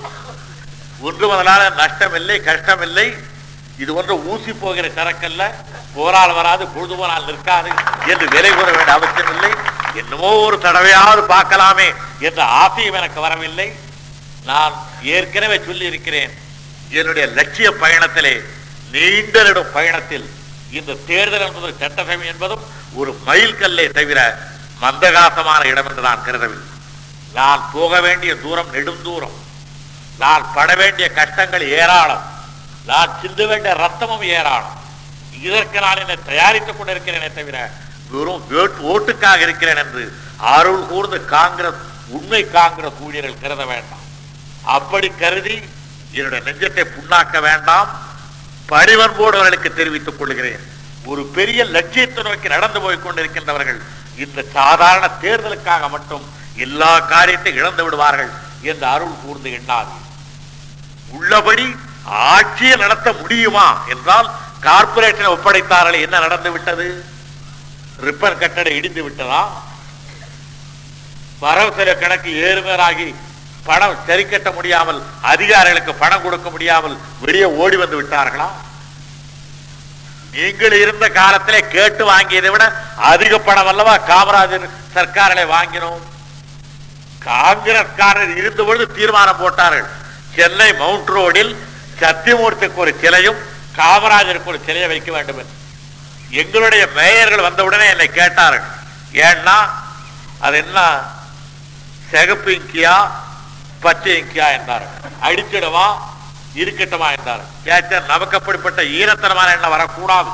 ஒன்று 1.08 1.24
முதலான 1.32 1.62
நஷ்டம் 1.80 2.14
இல்லை 2.20 2.36
கஷ்டம் 2.48 2.82
இல்லை 2.88 3.08
இது 3.82 3.90
ஒன்று 3.98 4.14
ஊசி 4.30 4.52
போகிற 4.62 4.86
சரக்கல்ல. 4.98 5.42
போரால் 5.96 6.36
வராது 6.38 6.64
பொழுது 6.74 6.94
போனால் 7.00 7.28
நிற்காது 7.28 7.70
என்று 8.12 8.26
விலை 8.34 8.50
கூற 8.50 8.68
வேண்டிய 8.76 8.96
அவசியம் 8.98 9.32
இல்லை 9.34 9.52
என்னமோ 10.00 10.30
ஒரு 10.46 10.56
தடவையாவது 10.62 11.22
பார்க்கலாமே 11.34 11.88
என்ற 12.26 12.40
ஆசையும் 12.62 12.98
எனக்கு 13.00 13.20
வரவில்லை. 13.26 13.68
நான் 14.50 14.74
ஏற்கனவே 15.14 15.56
சொல்லி 15.66 15.86
இருக்கிறேன் 15.92 16.32
என்னுடைய 16.98 17.24
லட்சிய 17.38 17.70
பயணத்திலே 17.82 18.34
நீண்ட 18.92 19.42
நெடும் 19.42 19.72
பயணத்தில் 19.72 20.26
இந்த 20.78 20.96
தேர்தல் 21.10 21.46
என்பது 21.46 21.74
சட்டசபை 21.80 22.26
என்பதும் 22.26 22.64
ஒரு 23.00 23.12
மைல் 23.26 23.58
கல்லை 23.60 23.86
தவிர 23.88 24.20
மந்தகாசமான 24.82 25.62
இடம் 25.72 25.88
என்று 25.88 26.02
நான் 26.08 26.24
கருதவில்லை. 26.26 26.66
நான் 27.32 27.62
போக 27.72 28.00
வேண்டிய 28.00 28.32
தூரம் 28.44 28.72
நெடுந்தூரம். 28.74 29.36
நான் 30.18 30.44
பட 30.54 30.74
வேண்டிய 30.74 31.06
கஷ்டங்கள் 31.18 31.64
ஏராளம். 31.80 32.24
நான் 32.90 33.10
சிந்த 33.20 33.46
வேண்டிய 33.46 33.74
ரத்தமும் 33.84 34.24
ஏராளம். 34.36 34.76
இதற்கு 35.42 35.80
நான் 35.80 36.00
என்னை 36.02 36.16
தயாரித்துக் 36.30 36.78
கொண்டிருக்கிறேனே 36.78 37.28
தவிர 37.34 37.58
வெறும் 38.10 38.44
ஓட்டுக்காக 38.92 39.40
இருக்கிறேன் 39.46 39.80
என்று 39.84 40.02
அருள் 40.56 40.84
கூர்ந்து 40.90 41.18
காங்கிரஸ் 41.34 41.82
உண்மை 42.16 42.42
காங்கிரஸ் 42.50 43.00
ஊழியர்கள் 43.04 43.42
கருத 43.42 43.62
வேண்டாம். 43.72 44.04
அப்படி 44.76 45.08
கருதி 45.22 45.56
என்னுடைய 46.12 46.40
நெஞ்சத்தை 46.46 46.84
புண்ணாக்க 46.96 47.40
வேண்டாம். 47.40 47.88
பணிவன்போடு 48.66 49.36
அவர்களுக்கு 49.38 49.70
தெரிவித்துக் 49.74 50.18
கொள்கிறேன். 50.18 50.64
ஒரு 51.10 51.22
பெரிய 51.36 51.60
லட்சியத்தை 51.64 52.22
நோக்கி 52.22 52.48
நடந்து 52.48 52.80
போய் 52.80 53.04
கொண்டிருக்கின்றவர்கள் 53.04 53.80
இந்த 54.24 54.44
சாதாரண 54.52 55.10
தேர்தலுக்காக 55.22 55.88
மட்டும் 55.90 56.24
எல்லா 56.66 56.92
காரியத்தையும் 57.12 57.60
இழந்து 57.60 57.84
விடுவார்கள் 57.84 58.30
என்று 58.62 58.86
அருள் 58.94 59.20
கூர்ந்து 59.24 59.50
எண்ணாது. 59.58 59.92
உள்ளபடி 61.16 61.66
ஆட்சியை 62.32 62.76
நடத்த 62.76 63.08
முடியுமா 63.20 63.66
என்றால் 63.94 64.28
கார்பரேஷனை 64.66 65.30
ஒப்படைத்தார்கள் 65.36 66.04
என்ன 66.06 66.18
நடந்து 66.18 66.50
விட்டது 66.52 66.86
ரிப்பர் 68.06 68.40
கட்டடை 68.40 68.72
இடிந்து 68.76 69.02
விட்டதா? 69.04 69.40
வரவு 71.44 71.70
செலவு 71.76 72.00
கணக்கு 72.02 72.30
ஏறுமேறாகி 72.46 73.08
பணம் 73.68 73.96
சரி 74.06 74.24
கட்ட 74.24 74.50
முடியாமல் 74.56 75.00
அதிகாரிகளுக்கு 75.32 75.92
பணம் 76.02 76.22
கொடுக்க 76.22 76.48
முடியாமல் 76.50 76.96
வெளியே 77.24 77.48
ஓடி 77.62 77.76
வந்து 77.82 77.96
விட்டார்களா? 78.00 78.48
நீங்கள் 80.32 80.76
இருந்த 80.82 81.06
காலத்திலே 81.18 81.60
கேட்டு 81.74 82.02
வாங்கியதை 82.12 82.50
விட 82.54 82.64
அதிக 83.10 83.38
பணம் 83.48 83.70
அல்லவா 83.72 83.94
காமராஜர் 84.10 84.66
சர்க்காரிலே 84.94 85.44
வாங்கினோம்? 85.56 86.00
காங்கிரஸ்காரர் 87.28 88.36
இருந்த 88.40 88.62
பொழுது 88.62 88.86
தீர்மானம் 88.98 89.40
போட்டார்கள். 89.42 89.88
சென்னை 90.34 90.68
மவுண்ட் 90.82 91.12
ரோடில் 91.16 91.52
சத்தியமூர்த்திக்கு 92.00 92.82
ஒரு 92.84 92.92
சிலையும் 93.02 93.38
காமராஜருக்கு 93.78 94.52
ஒரு 94.52 94.60
சிலையை 94.66 94.88
வைக்க 94.92 95.10
வேண்டும் 95.12 95.38
என்று. 95.42 95.54
எங்களுடைய 96.30 96.88
மேயர்கள் 96.94 97.40
வந்தவுடனே 97.40 97.88
என்னை 97.88 98.06
கேட்டார்கள். 98.06 98.68
ஏன்னா 99.12 99.70
அது 100.38 100.56
என்ன? 100.56 100.98
சிகப்பு 102.10 102.50
இங்கியா 102.50 103.10
பச்சை 103.80 104.22
இங்கியா 104.22 104.52
என்றார்கள். 104.52 105.10
அடிச்சிடவா 105.22 105.98
இருக்கட்டுமா 106.54 107.16
என்றார்கள். 107.18 107.46
கேட்ட 107.64 108.00
நமக்கு 108.00 108.36
அப்படிப்பட்ட 108.36 108.82
ஈரத்தனமான 108.82 109.52
எண்ணம் 109.52 109.70
வரக்கூடாது. 109.70 110.28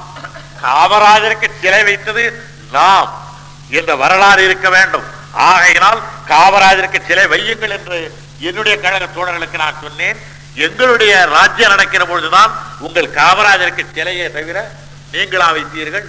காமராஜருக்கு 0.62 1.50
சிலை 1.60 1.82
வைத்தது 1.82 2.48
நாம். 2.72 3.22
என்ற 3.70 3.96
வரலாறு 3.96 4.44
இருக்க 4.44 4.68
வேண்டும். 4.68 5.04
ஆகையினால் 5.32 6.02
காமராஜருக்கு 6.28 7.06
சிலை 7.06 7.24
வையுங்கள் 7.24 7.70
என்று 7.70 8.18
என்னுடைய 8.38 8.80
கழக 8.80 9.04
தோழர்களுக்கு 9.04 9.54
நான் 9.54 9.74
சொன்னேன். 9.82 10.18
எங்களுடைய 10.54 11.24
ராஜ்யம் 11.24 11.70
நடக்கிற 11.70 12.04
பொழுதுதான் 12.04 12.52
உங்கள் 12.78 13.10
காமராஜருக்கு 13.10 13.86
சிலையை 13.94 14.32
தவிர 14.32 14.70
நீங்களா 15.12 15.48
வைத்தீர்கள்? 15.56 16.06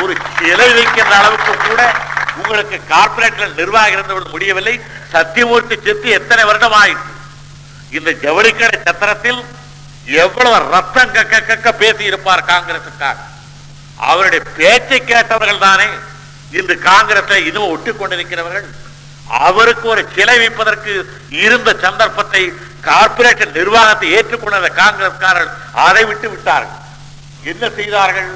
ஒரு 0.00 0.12
சிலை 0.38 0.68
வைக்கின்ற 0.78 1.14
அளவுக்கு 1.20 1.52
கூட 1.68 1.80
உங்களுக்கு 2.40 2.76
கார்பரேட்ல 2.90 3.46
நிர்வாகம் 3.60 3.94
இருந்தவர்கள் 3.96 4.34
முடியவில்லை. 4.34 4.74
சத்தியமூர்த்தி 5.14 5.76
செத்து 5.86 6.08
எத்தனை 6.18 6.42
வருடம் 6.50 6.76
ஆயிற்று 6.82 7.08
இந்த 7.98 8.10
ஜவுளிக்கடை 8.24 8.78
சத்திரத்தில் 8.88 9.40
எவ்வளவு 10.24 10.70
ரத்தம் 10.74 11.14
கக்க 11.16 11.40
கக்க 11.48 11.72
பேசி 11.80 12.04
இருப்பார் 12.10 12.48
காங்கிரசுக்காக 12.52 13.16
அவருடைய 14.10 14.42
பேச்சை 14.58 15.00
கேட்டவர்கள் 15.04 15.64
தானே 15.66 15.88
இன்று 16.58 16.74
காங்கிரஸை 16.90 17.40
இதுவும் 17.48 17.72
ஒட்டி 17.74 17.92
கொண்டிருக்கிறவர்கள். 17.92 18.68
அவருக்கு 19.46 19.86
ஒரு 19.94 20.02
சிலை 20.14 20.36
வைப்பதற்கு 20.42 20.92
இருந்த 21.44 21.70
சந்தர்ப்பத்தை 21.84 22.42
கார்பரேட் 22.88 23.42
நிர்வாகத்தை 23.58 24.08
ஏற்றுக்கொண்ட 24.16 24.70
காங்கிரஸ்காரர்கள் 24.82 25.56
அதை 25.86 26.04
விட்டு 26.10 26.28
விட்டார்கள். 26.30 26.78
என்ன 27.42 27.70
செய்தார்கள்? 27.78 28.30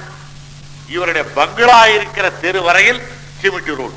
இவருடைய 0.95 1.25
பங்களா 1.39 1.87
இருக்கிற 1.87 2.31
தெரு 2.31 2.63
வரையில் 2.63 3.01
சிமெண்ட் 3.41 3.73
ரோடு 3.81 3.97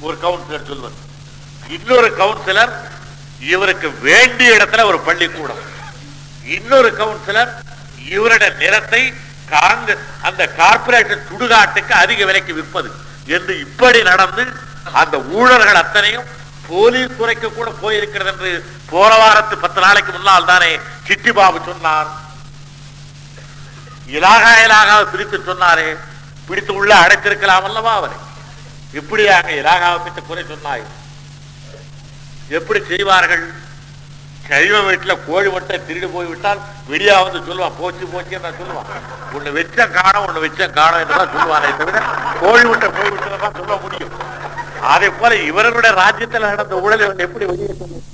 ஒரு 0.00 0.16
கவுன்சிலர் 0.24 0.68
சொல்வர் 0.70 0.96
இன்னொரு 1.76 2.08
கவுன்சிலர் 2.20 2.72
இவருக்கு 3.52 3.88
வேண்டிய 4.00 4.56
இடத்துல 4.58 4.84
ஒரு 4.84 4.98
பள்ளிக்கூடம். 5.08 5.62
இன்னொரு 6.56 6.90
கவுன்சிலர் 7.00 7.50
இவருடைய 8.14 8.50
நிலத்தை 8.62 9.02
காங்கிரஸ் 9.50 10.06
அந்த 10.28 10.42
கார்பரேஷன் 10.58 11.26
சுடுகாட்டுக்கு 11.28 11.94
அதிக 12.02 12.24
விலைக்கு 12.24 12.54
விற்பது. 12.58 12.90
என்று 13.36 13.60
இப்படி 13.60 14.02
நடந்து 14.02 14.44
அந்த 14.92 15.16
ஊழல்கள் 15.18 15.80
அத்தனையும் 15.82 16.26
போலீஸ் 16.68 17.18
துறைக்கு 17.18 17.48
கூட 17.52 17.68
போயிருக்கிறது 17.82 18.30
என்று 18.32 18.50
போன 18.90 19.10
வாரத்து 19.16 19.54
பத்து 19.58 19.80
நாளைக்கு 19.80 20.12
முன்னால் 20.12 20.44
தானே 20.44 20.72
சிட்டி 21.06 21.32
பாபு 21.32 21.60
சொன்னார். 21.66 22.08
இலாகா 24.16 24.50
இலாகாவை 24.64 25.04
பிரித்து 25.12 25.38
சொன்னாரே. 25.48 25.88
பிடித்து 26.48 26.72
உள்ள 26.74 26.92
அடைத்திருக்கலாம் 27.04 27.66
அல்லவா 27.68 27.92
அவரை? 27.94 28.16
இப்படி 28.98 29.28
அங்க 29.28 29.52
இலாகாவை 29.60 29.98
பிடித்து 29.98 30.22
குறை 30.28 30.44
சொன்னாய். 30.52 30.84
எப்படி 32.58 32.80
செய்வார்கள்? 32.90 33.44
கைவ 34.50 34.76
வீட்டுல 34.88 35.14
கோழி 35.26 35.48
மட்டும் 35.54 35.86
திருடி 35.86 36.06
போய் 36.06 36.26
விட்டால் 36.26 36.60
விடியா 36.90 37.16
வந்து 37.24 37.40
சொல்லுவான் 37.48 37.76
போச்சு 37.80 38.04
போச்சு 38.12 38.38
நான் 38.44 38.58
சொல்லுவான். 38.60 38.88
உன்னை 39.36 39.50
வெச்சம் 39.58 39.92
காணும் 39.96 40.24
உன்னை 40.28 40.40
வெச்சம் 40.44 40.76
காணும் 40.78 41.00
என்றுதான் 41.02 41.32
சொல்லுவானே 41.34 41.70
தவிர 41.80 41.98
கோழி 42.40 42.64
முட்டை 42.70 42.88
போய்விட்டதான் 42.98 43.58
சொல்ல 43.60 43.76
முடியும். 43.84 44.14
அதே 44.94 45.08
போல 45.20 45.34
இவர்களுடைய 45.50 45.92
ராஜ்யத்தில் 46.02 46.48
நடந்த 46.50 46.74
ஊழல் 46.84 47.04
எப்படி 47.26 47.44
வெளியே 47.52 47.74
சொல்லும் 47.80 48.04